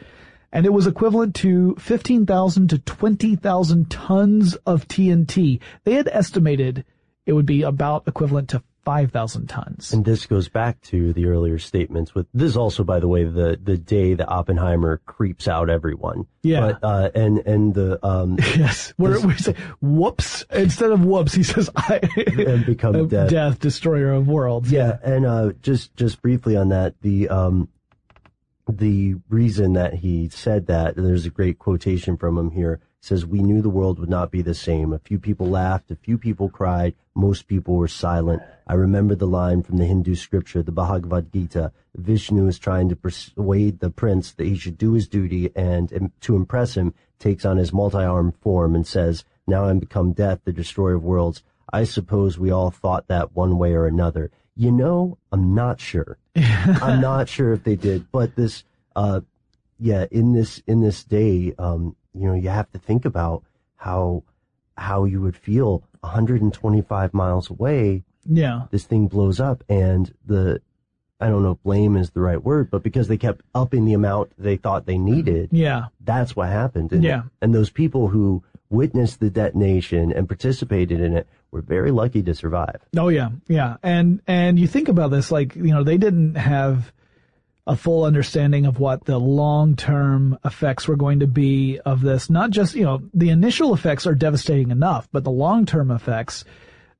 [0.52, 5.60] and it was equivalent to 15,000 to 20,000 tons of TNT.
[5.84, 6.84] They had estimated
[7.24, 9.92] it would be about equivalent to 5,000 tons.
[9.92, 13.24] And this goes back to the earlier statements with this is also, by the way,
[13.24, 16.26] the, the day that Oppenheimer creeps out everyone.
[16.42, 16.72] Yeah.
[16.72, 21.42] But, uh, and, and the, um, Yes, where we say whoops instead of whoops, he
[21.42, 23.30] says I And become death.
[23.30, 24.70] death, destroyer of worlds.
[24.72, 27.68] Yeah, and uh, just just briefly on that, the um,
[28.68, 32.80] the reason that he said that, there's a great quotation from him here.
[33.02, 34.92] Says, "We knew the world would not be the same.
[34.92, 38.42] A few people laughed, a few people cried, most people were silent.
[38.66, 41.72] I remember the line from the Hindu scripture, the Bhagavad Gita.
[41.94, 46.12] Vishnu is trying to persuade the prince that he should do his duty, and, and
[46.22, 50.52] to impress him, takes on his multi-armed form and says, "Now I'm become death, the
[50.52, 51.42] destroyer of worlds."
[51.72, 54.30] I suppose we all thought that one way or another.
[54.54, 56.18] You know, I'm not sure.
[56.36, 59.22] I'm not sure if they did, but this, uh,
[59.78, 63.42] yeah, in this, in this day, um, you know, you have to think about
[63.76, 64.22] how,
[64.76, 68.04] how you would feel 125 miles away.
[68.28, 68.62] Yeah.
[68.70, 70.60] This thing blows up and the,
[71.20, 73.92] I don't know if blame is the right word, but because they kept upping the
[73.94, 75.86] amount they thought they needed, Yeah.
[76.00, 76.92] that's what happened.
[76.92, 77.22] And, Yeah.
[77.40, 82.34] And those people who witnessed the detonation and participated in it were very lucky to
[82.34, 82.80] survive.
[82.96, 83.76] Oh yeah, yeah.
[83.82, 86.90] And and you think about this, like you know, they didn't have
[87.66, 92.28] a full understanding of what the long term effects were going to be of this.
[92.28, 96.44] Not just you know, the initial effects are devastating enough, but the long term effects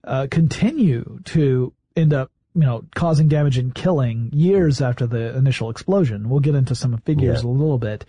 [0.04, 5.68] uh, continue to end up you know causing damage and killing years after the initial
[5.70, 6.28] explosion.
[6.28, 7.48] We'll get into some figures Yeah.
[7.48, 8.04] a little bit.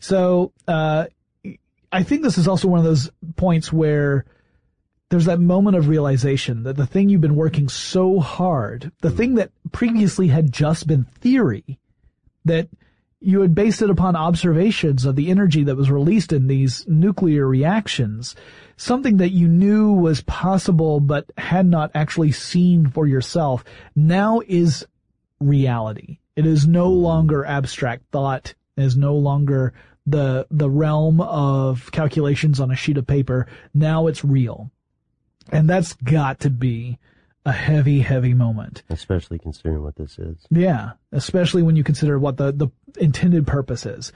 [0.00, 1.06] So uh,
[1.92, 4.24] I think this is also one of those points where
[5.10, 9.34] there's that moment of realization that the thing you've been working so hard, the thing
[9.34, 11.78] that previously had just been theory,
[12.44, 12.68] that
[13.20, 17.46] you had based it upon observations of the energy that was released in these nuclear
[17.46, 18.34] reactions,
[18.76, 23.64] something that you knew was possible but had not actually seen for yourself,
[23.94, 24.84] now is
[25.40, 26.18] reality.
[26.34, 27.02] It is no hmm.
[27.02, 28.54] longer abstract thought.
[28.76, 29.72] It is no longer
[30.06, 33.46] the the realm of calculations on a sheet of paper.
[33.72, 34.70] Now it's real.
[35.50, 36.98] And that's got to be
[37.44, 38.82] a heavy, heavy moment.
[38.90, 40.46] Especially considering what this is.
[40.50, 42.68] Yeah, especially when you consider what the, the
[42.98, 44.12] intended purpose is.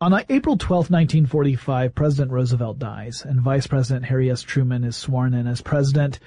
[0.00, 4.40] On April 12, 1945, President Roosevelt dies, and Vice President Harry S.
[4.40, 6.20] Truman is sworn in as president.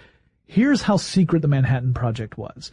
[0.46, 2.72] Here's how secret the Manhattan Project was.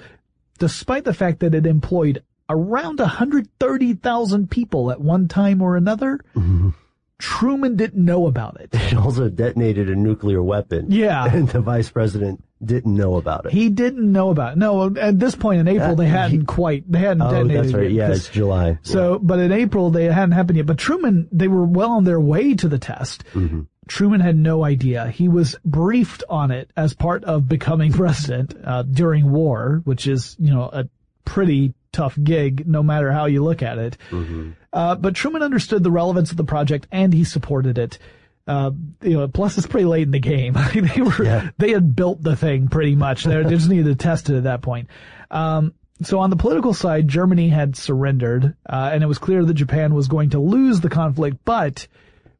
[0.58, 6.18] Despite the fact that it employed around 130,000 people at one time or another.
[7.20, 8.70] Truman didn't know about it.
[8.72, 10.90] It also detonated a nuclear weapon.
[10.90, 11.24] Yeah.
[11.24, 13.52] And the vice president didn't know about it.
[13.52, 14.58] He didn't know about it.
[14.58, 17.74] No, at this point in April, they hadn't he, quite, they hadn't oh, detonated that's
[17.74, 17.90] right.
[17.90, 18.78] Yeah, it's July.
[18.82, 19.18] So, yeah.
[19.22, 20.66] but in April, they hadn't happened yet.
[20.66, 23.24] But Truman, they were well on their way to the test.
[23.34, 23.62] Mm-hmm.
[23.86, 25.08] Truman had no idea.
[25.08, 30.36] He was briefed on it as part of becoming president uh, during war, which is,
[30.38, 30.88] you know, a
[31.24, 33.96] pretty tough gig, no matter how you look at it.
[34.10, 34.50] Mm-hmm.
[34.72, 37.98] Uh, but Truman understood the relevance of the project and he supported it.
[38.46, 38.70] Uh,
[39.02, 40.54] you know, plus it's pretty late in the game.
[40.74, 41.50] they were, yeah.
[41.58, 43.24] they had built the thing pretty much.
[43.24, 44.88] They just needed to test it at that point.
[45.30, 49.54] Um, so on the political side, Germany had surrendered, uh, and it was clear that
[49.54, 51.86] Japan was going to lose the conflict, but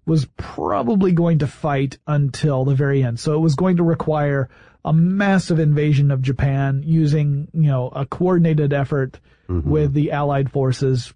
[0.07, 3.21] was probably going to fight until the very end.
[3.21, 4.49] So it was going to require
[4.85, 9.21] a massive invasion of Japan using, you know, a coordinated effort
[9.51, 9.69] mm-hmm.
[9.69, 11.13] with the Allied forces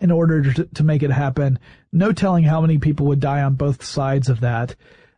[0.00, 1.58] in order to, to, make it happen.
[1.92, 4.74] No telling how many people would die on both sides of that.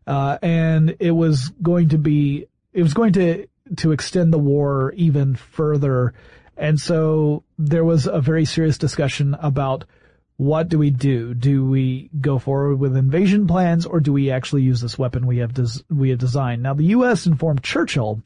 [0.07, 4.93] Uh, and it was going to be, it was going to, to extend the war
[4.97, 6.15] even further.
[6.57, 9.85] And so there was a very serious discussion about
[10.37, 11.35] what do we do?
[11.35, 15.39] Do we go forward with invasion plans or do we actually use this weapon we
[15.39, 16.63] have des- we have designed?
[16.63, 17.27] Now the U.S.
[17.27, 18.23] informed Churchill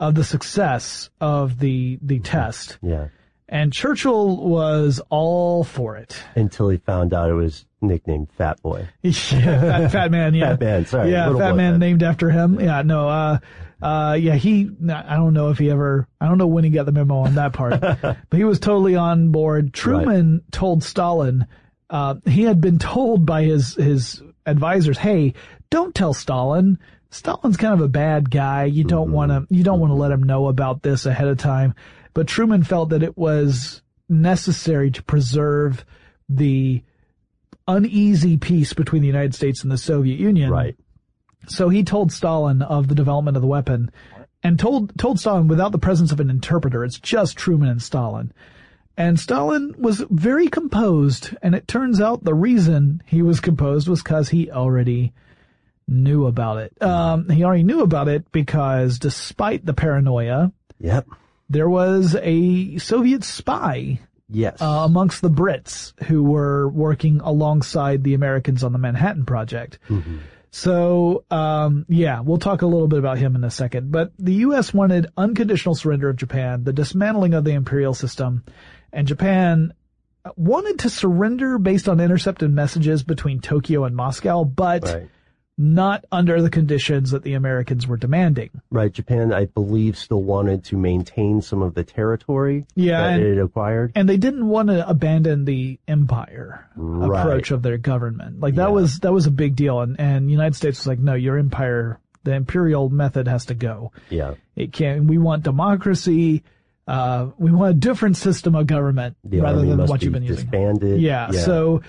[0.00, 2.78] of the success of the the test.
[2.82, 3.08] Yeah.
[3.52, 6.16] And Churchill was all for it.
[6.34, 8.88] Until he found out it was nicknamed Fat Boy.
[9.02, 10.52] yeah, fat, fat, Man, yeah.
[10.52, 11.12] Fat Man, sorry.
[11.12, 12.58] Yeah, Fat Man named after him.
[12.58, 13.38] Yeah, no, uh,
[13.82, 16.86] uh, yeah, he, I don't know if he ever, I don't know when he got
[16.86, 19.74] the memo on that part, but he was totally on board.
[19.74, 20.42] Truman right.
[20.50, 21.46] told Stalin,
[21.90, 25.34] uh, he had been told by his, his advisors, hey,
[25.68, 26.78] don't tell Stalin.
[27.10, 28.64] Stalin's kind of a bad guy.
[28.64, 29.14] You don't mm-hmm.
[29.14, 31.74] want to, you don't want to let him know about this ahead of time.
[32.14, 35.84] But Truman felt that it was necessary to preserve
[36.28, 36.82] the
[37.66, 40.50] uneasy peace between the United States and the Soviet Union.
[40.50, 40.76] Right.
[41.48, 43.90] So he told Stalin of the development of the weapon
[44.42, 46.84] and told, told Stalin without the presence of an interpreter.
[46.84, 48.32] It's just Truman and Stalin.
[48.96, 54.02] And Stalin was very composed, and it turns out the reason he was composed was
[54.02, 55.14] because he already
[55.88, 56.82] knew about it.
[56.82, 61.06] Um, he already knew about it because despite the paranoia, yep,
[61.52, 64.00] there was a Soviet spy
[64.34, 64.62] Yes.
[64.62, 69.78] Uh, amongst the Brits who were working alongside the Americans on the Manhattan Project.
[69.90, 70.18] Mm-hmm.
[70.50, 73.92] So, um, yeah, we'll talk a little bit about him in a second.
[73.92, 74.72] But the U.S.
[74.72, 78.44] wanted unconditional surrender of Japan, the dismantling of the imperial system,
[78.92, 79.74] and Japan
[80.36, 85.08] wanted to surrender based on intercepted messages between Tokyo and Moscow, but right
[85.58, 88.50] not under the conditions that the Americans were demanding.
[88.70, 88.90] Right.
[88.90, 93.38] Japan, I believe, still wanted to maintain some of the territory yeah, that and, it
[93.38, 93.92] acquired.
[93.94, 97.20] And they didn't want to abandon the empire right.
[97.20, 98.40] approach of their government.
[98.40, 98.68] Like that yeah.
[98.68, 99.80] was, that was a big deal.
[99.80, 103.92] And, and United States was like, no, your empire, the imperial method has to go.
[104.08, 104.34] Yeah.
[104.56, 106.44] It can't, we want democracy.
[106.88, 110.82] Uh, we want a different system of government the rather than what you've been disbanded.
[110.82, 111.00] using.
[111.00, 111.40] Yeah, yeah.
[111.42, 111.82] So,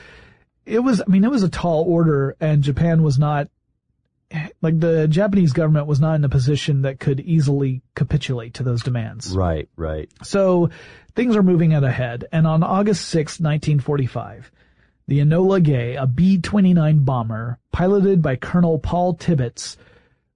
[0.65, 3.49] it was, I mean, it was a tall order and Japan was not,
[4.61, 8.81] like the Japanese government was not in a position that could easily capitulate to those
[8.81, 9.35] demands.
[9.35, 10.09] Right, right.
[10.23, 10.69] So
[11.15, 12.25] things are moving at a head.
[12.31, 14.51] And on August 6, 1945,
[15.07, 19.77] the Enola Gay, a B-29 bomber piloted by Colonel Paul Tibbets,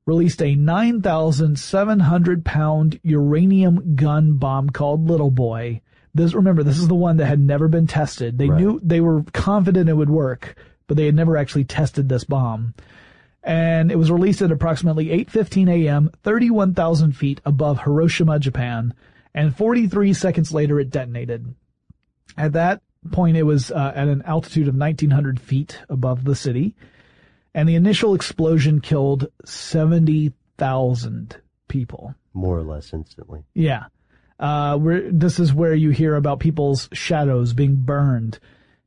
[0.06, 5.82] released a 9,700 pound uranium gun bomb called Little Boy
[6.18, 8.38] this, remember, this is the one that had never been tested.
[8.38, 8.60] They right.
[8.60, 10.56] knew, they were confident it would work,
[10.88, 12.74] but they had never actually tested this bomb.
[13.44, 18.94] And it was released at approximately 8.15 a.m., 31,000 feet above Hiroshima, Japan,
[19.34, 21.56] and 43 seconds later it detonated.
[22.36, 22.82] At that
[23.12, 26.76] point, it was uh, at an altitude of 1,900 feet above the city,
[27.54, 31.38] and the initial explosion killed 70,000
[31.70, 32.16] people.
[32.34, 33.44] More or less instantly.
[33.54, 33.86] Yeah
[34.40, 38.40] uh, where this is where you hear about people's shadows being burned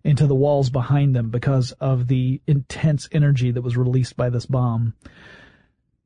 [0.05, 4.47] into the walls behind them because of the intense energy that was released by this
[4.47, 4.95] bomb.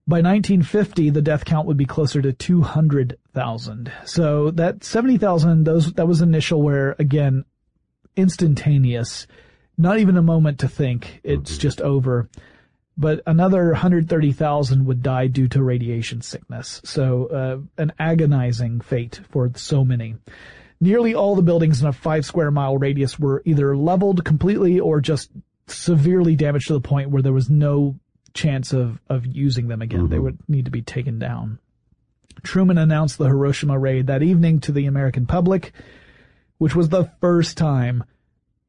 [0.07, 3.93] By 1950, the death count would be closer to 200,000.
[4.05, 7.45] So that 70,000, those, that was initial where, again,
[8.17, 9.27] instantaneous,
[9.79, 11.21] not even a moment to think.
[11.25, 12.29] It's just over.
[12.97, 16.81] But another 130,000 would die due to radiation sickness.
[16.85, 20.15] So, uh, an agonizing fate for so many.
[20.81, 25.01] Nearly all the buildings in a five square mile radius were either leveled completely or
[25.01, 25.31] just
[25.67, 27.99] severely damaged to the point where there was no
[28.35, 30.09] chance of, of using them again.
[30.09, 31.59] They would need to be taken down.
[32.43, 35.73] Truman announced the Hiroshima raid that evening to the American public,
[36.59, 38.05] which was the first time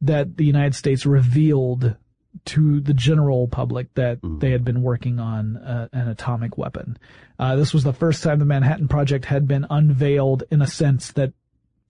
[0.01, 1.95] that the United States revealed
[2.45, 6.97] to the general public that they had been working on uh, an atomic weapon.
[7.39, 11.11] Uh, this was the first time the Manhattan Project had been unveiled in a sense
[11.13, 11.33] that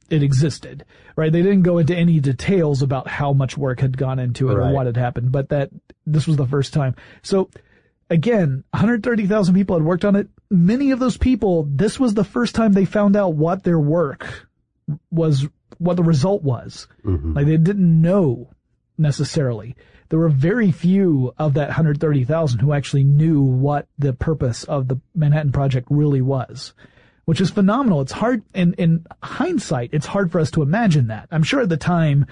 [0.09, 0.85] it existed,
[1.15, 1.31] right?
[1.31, 4.69] They didn't go into any details about how much work had gone into it Right.
[4.69, 5.71] or what had happened, but that
[6.05, 6.95] this was the first time.
[7.23, 7.49] So
[8.09, 10.27] again, 130,000 people had worked on it.
[10.51, 14.47] Many of those people, this was the first time they found out what their work
[15.09, 15.47] was,
[15.79, 16.87] what the result was.
[17.03, 18.51] Like they didn't know
[18.99, 19.75] necessarily.
[20.09, 24.99] There were very few of that 130,000 who actually knew what the purpose of the
[25.15, 26.73] Manhattan Project really was,
[27.25, 28.01] which is phenomenal.
[28.01, 31.27] It's hard, in, in hindsight, it's hard for us to imagine that.
[31.31, 32.27] I'm sure at the time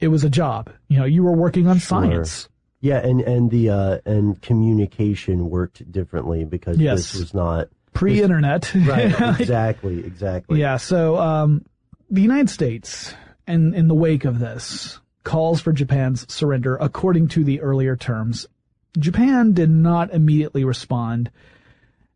[0.00, 0.70] it was a job.
[0.88, 2.48] You know, you were working on science.
[2.80, 7.10] Yeah, and and the uh, and communication worked differently because Yes.
[7.10, 8.72] this was not Pre-internet.
[8.86, 9.40] right.
[9.40, 10.60] exactly, exactly.
[10.60, 11.64] Yeah, so um,
[12.08, 13.12] the United States,
[13.48, 18.46] and in the wake of this, calls for Japan's surrender according to the earlier terms.
[18.98, 21.30] Japan did not immediately respond,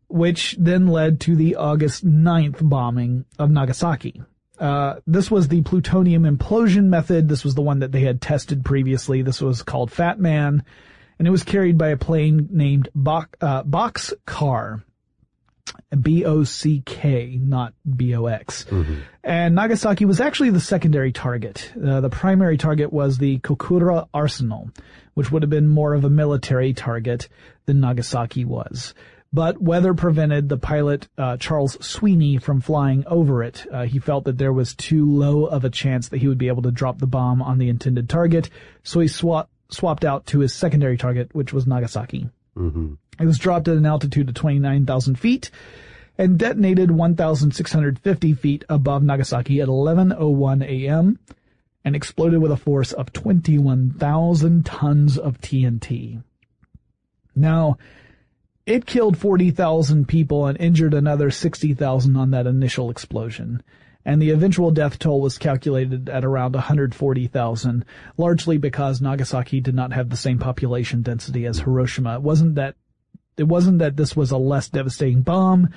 [0.07, 4.23] which then led to the August 9th bombing of Nagasaki.
[4.59, 7.29] Uh, this was the plutonium implosion method.
[7.29, 9.21] This was the one that they had tested previously.
[9.21, 10.63] This was called Fat Man,
[11.19, 13.61] and it was carried by a plane named Bok, uh,
[15.65, 16.01] Bockscar.
[16.01, 18.65] B-O-C-K, not B-O-X.
[19.23, 21.71] And Nagasaki was actually the secondary target.
[21.75, 24.69] Uh, the primary target was the Kokura Arsenal,
[25.13, 27.29] which would have been more of a military target
[27.65, 28.93] than Nagasaki was.
[29.31, 33.65] But weather prevented the pilot, uh, Charles Sweeney from flying over it.
[33.71, 36.49] Uh, he felt that there was too low of a chance that he would be
[36.49, 38.51] able to drop the bomb on the intended target,
[38.83, 42.29] so he swap, swapped out to his secondary target, which was Nagasaki.
[43.19, 45.51] It was dropped at an altitude of 29,000 feet
[46.17, 51.19] and detonated 1,650 feet above Nagasaki at 11:01 a.m.
[51.83, 56.21] and exploded with a force of 21,000 tons of TNT.
[57.35, 57.77] Now,
[58.65, 63.61] it killed 40,000 people and injured another 60,000 on that initial explosion.
[64.05, 67.85] And the eventual death toll was calculated at around 140,000,
[68.17, 72.15] largely because Nagasaki did not have the same population density as Hiroshima.
[72.15, 72.75] It wasn't that
[73.37, 75.69] it wasn't that this was a less devastating bomb.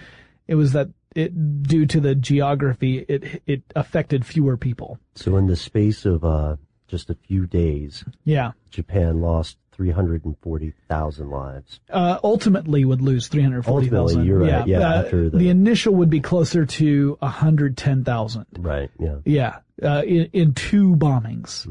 [0.49, 4.99] It was that it, due to the geography, it, it affected fewer people.
[5.15, 6.57] So in the space of uh,
[6.89, 8.53] just a few days, Yeah.
[8.70, 11.81] Japan lost 340,000 lives.
[11.91, 13.97] Uh, ultimately would lose 340,000.
[13.97, 14.66] Ultimately, you're right.
[14.66, 18.47] Yeah, uh, after the- the initial would be closer to 110,000.
[18.59, 18.91] Right.
[18.99, 19.16] Yeah.
[19.24, 21.66] Yeah, uh, in, in two bombings.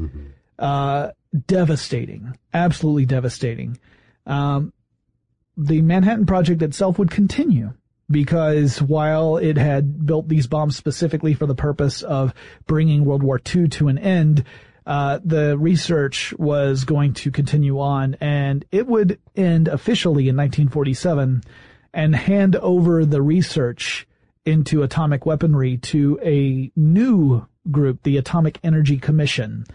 [0.60, 1.12] Uh,
[1.48, 2.38] devastating.
[2.54, 3.78] Absolutely devastating.
[4.26, 4.74] Um,
[5.58, 7.74] the Manhattan Project itself would continue
[8.10, 12.34] because while it had built these bombs specifically for the purpose of
[12.68, 14.44] bringing World War II to an end,
[14.86, 21.42] uh, the research was going to continue on and it would end officially in 1947
[21.94, 24.08] and hand over the research
[24.46, 29.66] into atomic weaponry to a new group, the Atomic Energy Commission,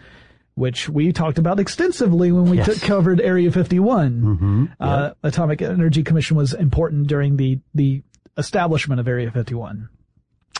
[0.55, 2.65] which we talked about extensively when we Yes.
[2.67, 4.73] took, covered Area 51.
[4.79, 8.03] Uh, Atomic Energy Commission was important during the, the
[8.37, 9.89] establishment of Area 51.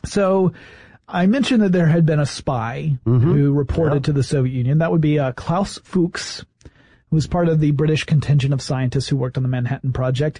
[0.05, 0.53] So
[1.07, 4.77] I mentioned that there had been a spy who reported to the Soviet Union.
[4.79, 6.45] That would be uh, Klaus Fuchs,
[7.09, 10.39] who was part of the British contingent of scientists who worked on the Manhattan Project.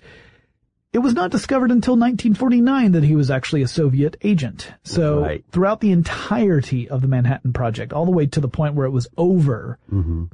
[0.93, 4.73] It was not discovered until 1949 that he was actually a Soviet agent.
[4.83, 5.45] So Right.
[5.49, 8.91] throughout the entirety of the Manhattan Project, all the way to the point where it
[8.91, 9.77] was over,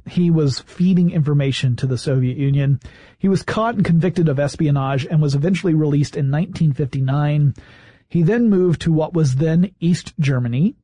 [0.06, 2.80] he was feeding information to the Soviet Union.
[3.18, 7.54] He was caught and convicted of espionage and was eventually released in 1959.
[8.08, 10.74] He then moved to what was then East Germany.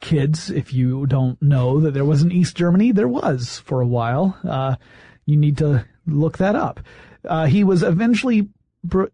[0.00, 3.86] Kids, if you don't know that there was an East Germany, there was for a
[3.86, 4.38] while.
[4.42, 4.76] Uh,
[5.26, 6.80] you need to look that up.
[7.28, 8.48] Uh, he was eventually,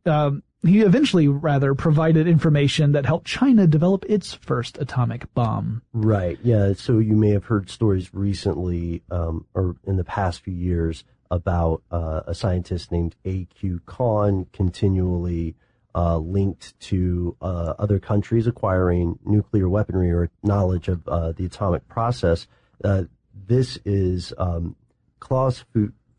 [0.05, 5.83] um, he eventually rather provided information that helped China develop its first atomic bomb.
[5.93, 6.39] Right.
[6.43, 6.73] Yeah.
[6.75, 11.83] So you may have heard stories recently, um, or in the past few years, about
[11.91, 13.81] uh, a scientist named A.Q.
[13.87, 15.57] Khan continually
[15.95, 21.89] uh, linked to uh, other countries acquiring nuclear weaponry or knowledge of uh, the atomic
[21.89, 22.47] process.
[22.85, 23.05] Uh,
[23.47, 24.77] this is um,
[25.21, 25.65] Klaus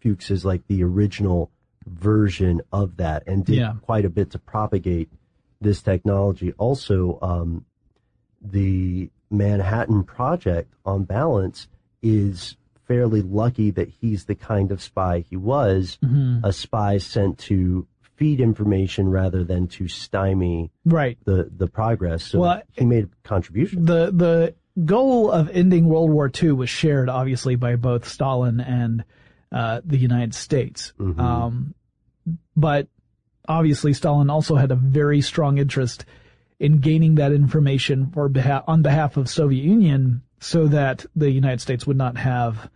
[0.01, 1.51] Fuchs is like the original
[1.87, 3.73] version of that and did Yeah.
[3.81, 5.09] quite a bit to propagate
[5.61, 6.53] this technology.
[6.57, 7.65] Also, um,
[8.41, 11.67] the Manhattan Project, on balance,
[12.01, 12.55] is
[12.87, 16.41] fairly lucky that he's the kind of spy he was, Mhm.
[16.43, 17.85] a spy sent to
[18.15, 21.17] feed information rather than to stymie Right.
[21.25, 22.23] the, the progress.
[22.23, 23.85] So Well, he made a contribution.
[23.85, 24.55] The the
[24.85, 29.03] goal of ending World War II was shared obviously by both Stalin and
[29.51, 30.93] uh, the United States.
[30.99, 31.19] Mhm.
[31.19, 31.73] Um,
[32.55, 32.87] but
[33.47, 36.05] obviously Stalin also had a very strong interest
[36.59, 41.61] in gaining that information for behalf, on behalf of Soviet Union so that the United
[41.61, 42.69] States would not have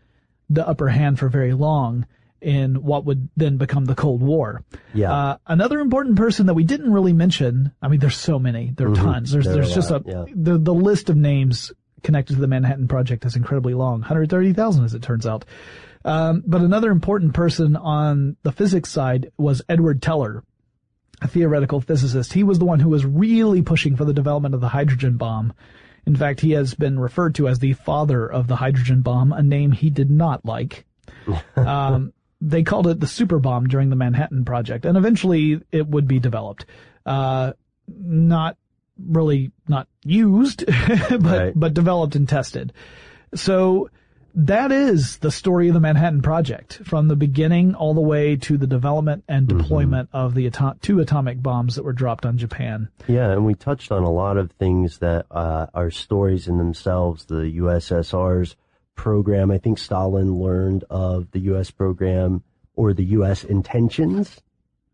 [0.50, 2.06] the upper hand for very long
[2.42, 4.64] in what would then become the Cold War.
[4.94, 5.14] Yeah.
[5.14, 8.88] Uh, another important person that we didn't really mention, I mean, there's so many, there
[8.88, 8.96] are Mhm.
[9.04, 9.32] tons.
[9.32, 10.26] There's, There there's a just lot, a, yeah.
[10.36, 11.72] the, the list of names
[12.04, 14.00] connected to the Manhattan Project is incredibly long.
[14.02, 15.46] 130,000 as it turns out.
[16.04, 20.44] Um, but another important person on the physics side was Edward Teller,
[21.22, 22.34] a theoretical physicist.
[22.34, 25.54] He was the one who was really pushing for the development of the hydrogen bomb.
[26.08, 29.44] In fact, he has been referred to as the father of the hydrogen bomb, a
[29.44, 30.86] name he did not like.
[31.56, 36.08] um, they called it the super bomb during the Manhattan Project, and eventually it would
[36.08, 36.66] be developed.
[37.06, 37.54] Uh,
[37.88, 38.58] not
[38.98, 40.66] really not used,
[41.10, 41.54] but Right.
[41.56, 42.74] but developed and tested.
[43.36, 43.90] So
[44.36, 48.58] that is the story of the Manhattan Project from the beginning all the way to
[48.58, 52.90] the development and deployment of the atom- two atomic bombs that were dropped on Japan.
[53.08, 57.26] Yeah, and we touched on a lot of things that uh, are stories in themselves.
[57.26, 58.56] The USSR's
[58.96, 59.52] program.
[59.52, 61.72] I think Stalin learned of the U.S.
[61.72, 62.44] program
[62.76, 63.44] or the U.S.
[63.44, 64.42] intentions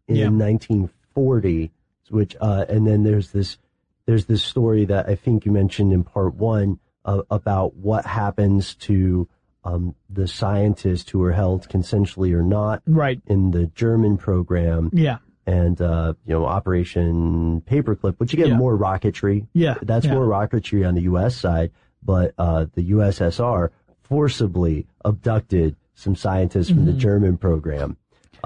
[0.08, 0.30] in Yeah.
[0.30, 1.72] 1940,
[2.10, 3.58] which uh, and then there's this
[4.06, 8.76] there's this story that I think you mentioned in part one uh, about what happens
[8.76, 9.28] to
[9.64, 13.20] um, the scientists who are held consensually or not Right.
[13.26, 15.18] in the German program Yeah.
[15.46, 18.58] and uh, you know Operation Paperclip, which again Yeah.
[18.58, 19.48] more rocketry.
[19.54, 20.14] Yeah, that's yeah.
[20.14, 21.36] more rocketry on the U.S.
[21.36, 21.72] side,
[22.04, 23.70] but uh, the USSR
[24.04, 27.98] forcibly abducted some scientists from the German program.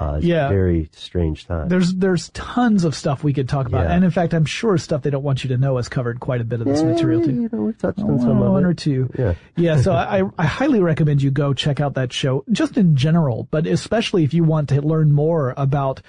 [0.02, 0.20] Uh.
[0.22, 0.48] Yeah.
[0.48, 1.68] very strange time.
[1.68, 3.94] There's there's tons of stuff we could talk about, Yeah.
[3.94, 6.40] and in fact, I'm sure stuff they don't want you to know has covered quite
[6.40, 7.32] a bit of this material too.
[7.42, 8.68] you know, we've touched on some One, of one it.
[8.68, 9.10] or two.
[9.18, 9.34] Yeah.
[9.56, 13.48] Yeah, so I, I highly recommend you go check out that show, just in general,
[13.50, 16.02] but especially if you want to learn more about,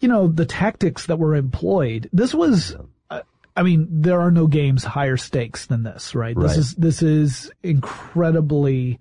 [0.00, 2.08] you know, the tactics that were employed.
[2.12, 2.74] This was,
[3.10, 3.20] uh,
[3.56, 6.38] I mean, there are no games higher stakes than this, right?
[6.38, 8.98] This is, this is incredibly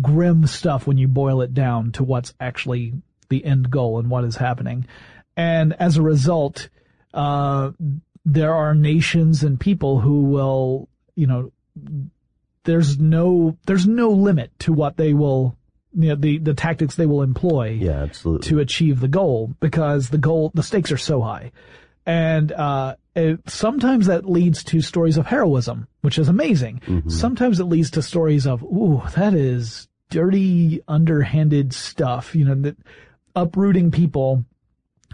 [0.00, 2.94] grim stuff when you boil it down to what's actually
[3.32, 4.86] the end goal and what is happening.
[5.36, 6.68] And as a result,
[7.14, 7.72] uh,
[8.24, 11.50] there are nations and people who will, you know,
[12.64, 15.56] there's no there's no limit to what they will
[15.94, 18.48] you know the the tactics they will employ Yeah, absolutely.
[18.48, 21.50] to achieve the goal because the goal the stakes are so high
[22.06, 27.64] and uh it, sometimes that leads to stories of heroism which is amazing sometimes it
[27.64, 32.76] leads to stories of ooh that is dirty underhanded stuff you know that
[33.34, 34.44] uprooting people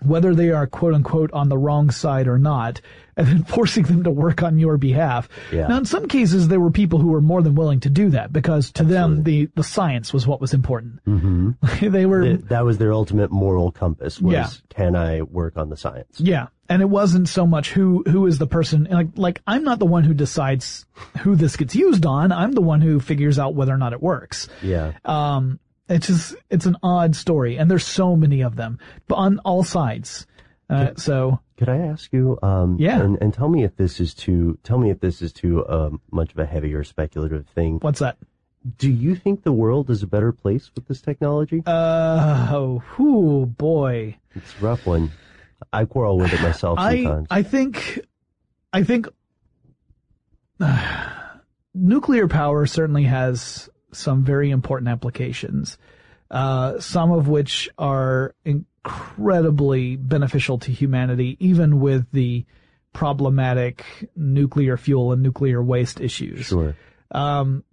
[0.01, 2.81] whether they are quote unquote on the wrong side or not,
[3.16, 5.28] and then forcing them to work on your behalf.
[5.53, 5.66] Yeah.
[5.66, 8.32] Now, in some cases, there were people who were more than willing to do that
[8.32, 11.01] because to them, the, the science was what was important.
[11.05, 11.51] hmm
[11.81, 14.20] they were, Th- that was their ultimate moral compass.
[14.20, 14.49] Was Yeah.
[14.69, 16.20] can I work on the science?
[16.20, 16.47] yeah.
[16.69, 19.86] And it wasn't so much who, who is the person, like, like, I'm not the
[19.86, 20.86] one who decides
[21.23, 22.31] who this gets used on.
[22.31, 24.49] I'm the one who figures out whether or not it works.
[24.62, 24.93] Yeah.
[25.05, 25.59] Um,
[25.89, 29.65] it's just, it's an odd story and there's so many of them, but on all
[29.65, 30.27] sides.
[30.70, 32.39] Uh, so, Could I ask you?
[32.43, 33.01] Um, Yeah.
[33.01, 34.59] And, and tell me if this is too.
[34.65, 37.78] Tell me if this is too um, much of a heavy or speculative thing.
[37.81, 38.19] what's that?
[38.77, 41.62] Do you think the world is a better place with this technology?
[41.65, 44.19] Uh, oh, whew, boy.
[44.35, 45.10] It's a rough one.
[45.73, 47.27] I quarrel with it myself I sometimes.
[47.31, 48.01] I think
[48.73, 49.09] I think
[51.74, 55.78] nuclear power certainly has some very important applications.
[56.31, 62.44] Uh, some of which are incredibly beneficial to humanity, even with the
[62.93, 63.85] problematic
[64.15, 66.47] nuclear fuel and nuclear waste issues.
[66.47, 66.77] sure.
[67.10, 67.65] Um,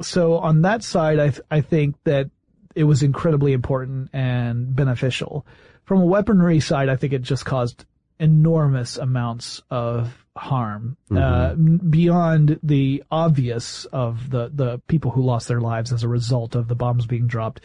[0.00, 2.30] so on that side, I, th- I think that
[2.74, 5.46] it was incredibly important and beneficial.
[5.84, 7.84] From a weaponry side, I think it just caused
[8.18, 15.60] enormous amounts of harm, uh, beyond the obvious of the, the people who lost their
[15.60, 17.60] lives as a result of the bombs being dropped.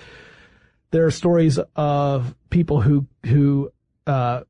[0.92, 3.72] there are stories of people who who
[4.06, 4.42] uh,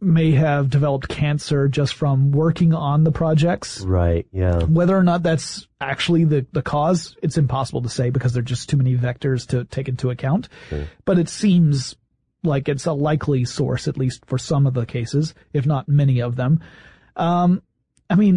[0.00, 3.80] may have developed cancer just from working on the projects.
[3.80, 4.26] Right.
[4.32, 4.62] Yeah.
[4.64, 8.44] Whether or not that's actually the, the cause, it's impossible to say because there are
[8.44, 10.48] just too many vectors to take into account.
[10.68, 10.86] Sure.
[11.04, 11.96] But it seems
[12.42, 16.20] like it's a likely source, at least for some of the cases, if not many
[16.20, 16.60] of them.
[17.16, 17.62] Um,
[18.10, 18.34] I mean,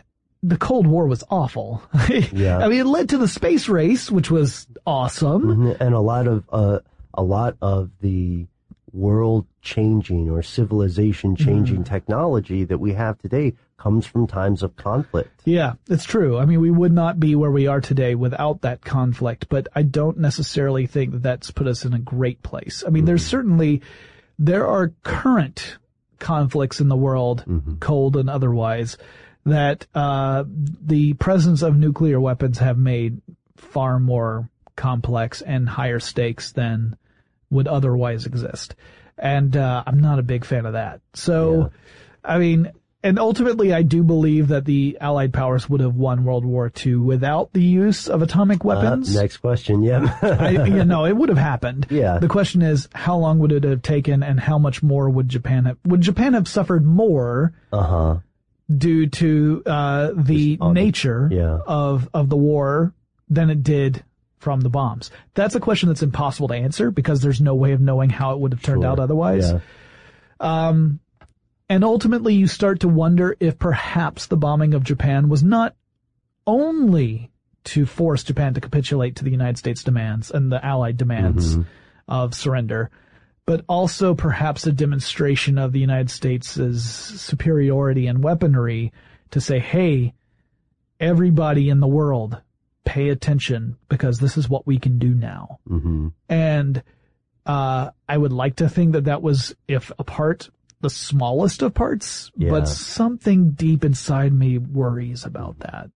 [0.42, 1.82] the Cold War was awful.
[2.32, 2.58] Yeah.
[2.58, 5.42] I mean, it led to the space race, which was awesome.
[5.42, 5.80] Mhm.
[5.80, 6.80] And a lot of uh,
[7.14, 8.46] a lot of the
[8.92, 11.94] world changing or civilization changing Mm-hmm.
[11.94, 15.30] technology that we have today comes from times of conflict.
[15.44, 16.36] Yeah, it's true.
[16.38, 19.82] I mean, we would not be where we are today without that conflict, but I
[19.82, 22.84] don't necessarily think that that's put us in a great place.
[22.86, 23.80] I mean, there's certainly,
[24.38, 25.78] there are current
[26.22, 27.44] conflicts in the world,
[27.80, 28.96] cold and otherwise,
[29.44, 33.20] that, uh, the presence of nuclear weapons have made
[33.56, 36.96] far more complex and higher stakes than
[37.50, 38.74] would otherwise exist.
[39.18, 41.00] And, uh, I'm not a big fan of that.
[41.12, 41.70] So,
[42.24, 42.70] I mean,
[43.04, 46.96] and ultimately, I do believe that the Allied powers would have won World War II
[46.96, 49.16] without the use of atomic weapons.
[49.16, 49.82] Uh, next question.
[49.82, 50.16] Yeah.
[50.22, 51.88] I, you know, it would have happened.
[51.90, 52.18] Yeah.
[52.18, 55.64] The question is, how long would it have taken, and how much more would Japan
[55.64, 55.78] have?
[55.84, 58.16] Would Japan have suffered more uh huh.
[58.74, 61.58] due to uh, the nature yeah.
[61.66, 62.94] of of the war
[63.28, 64.04] than it did
[64.38, 65.10] from the bombs?
[65.34, 68.38] That's a question that's impossible to answer because there's no way of knowing how it
[68.38, 68.90] would have turned Sure.
[68.90, 69.50] out otherwise.
[69.50, 69.58] Yeah.
[71.72, 75.74] And ultimately, you start to wonder if perhaps the bombing of Japan was not
[76.46, 77.30] only
[77.64, 81.56] to force Japan to capitulate to the United States demands and the Allied demands
[82.06, 82.90] of surrender,
[83.46, 88.92] but also perhaps a demonstration of the United States' superiority in weaponry
[89.30, 90.12] to say, hey,
[91.00, 92.38] everybody in the world,
[92.84, 95.58] pay attention because this is what we can do now.
[95.66, 96.82] hmm And
[97.46, 100.50] uh, I would like to think that that was, if a part,
[100.82, 102.50] the smallest of parts, Yeah.
[102.50, 105.90] but something deep inside me worries about that.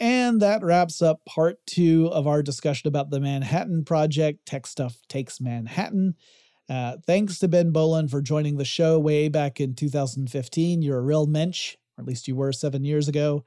[0.00, 4.46] And that wraps up part two of our discussion about the Manhattan Project.
[4.46, 6.14] TechStuff Takes Manhattan.
[6.68, 10.82] Uh, thanks to Ben Bowlin for joining the show way back in 2015.
[10.82, 13.44] You're a real mensch, or at least you were seven years ago.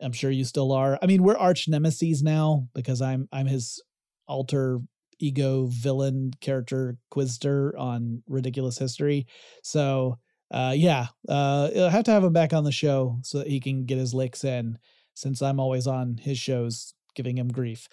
[0.00, 0.98] I'm sure you still are.
[1.00, 3.80] I mean, we're arch nemesis now because I'm I'm his
[4.26, 4.80] alter
[5.22, 9.26] ego villain character Quizster on Ridiculous History.
[9.62, 10.18] So
[10.50, 13.58] uh, yeah, uh, I'll have to have him back on the show so that he
[13.58, 14.78] can get his licks in.
[15.14, 17.88] Since I'm always on his shows giving him grief.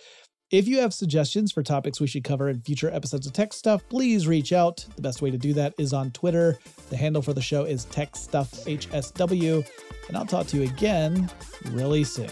[0.51, 4.27] If you have suggestions for topics we should cover in future episodes of TechStuff, please
[4.27, 4.83] reach out.
[4.95, 6.57] The best way to do that is on Twitter.
[6.89, 9.69] The handle for the show is TechStuffHSW,
[10.07, 11.29] and I'll talk to you again
[11.71, 12.31] really soon.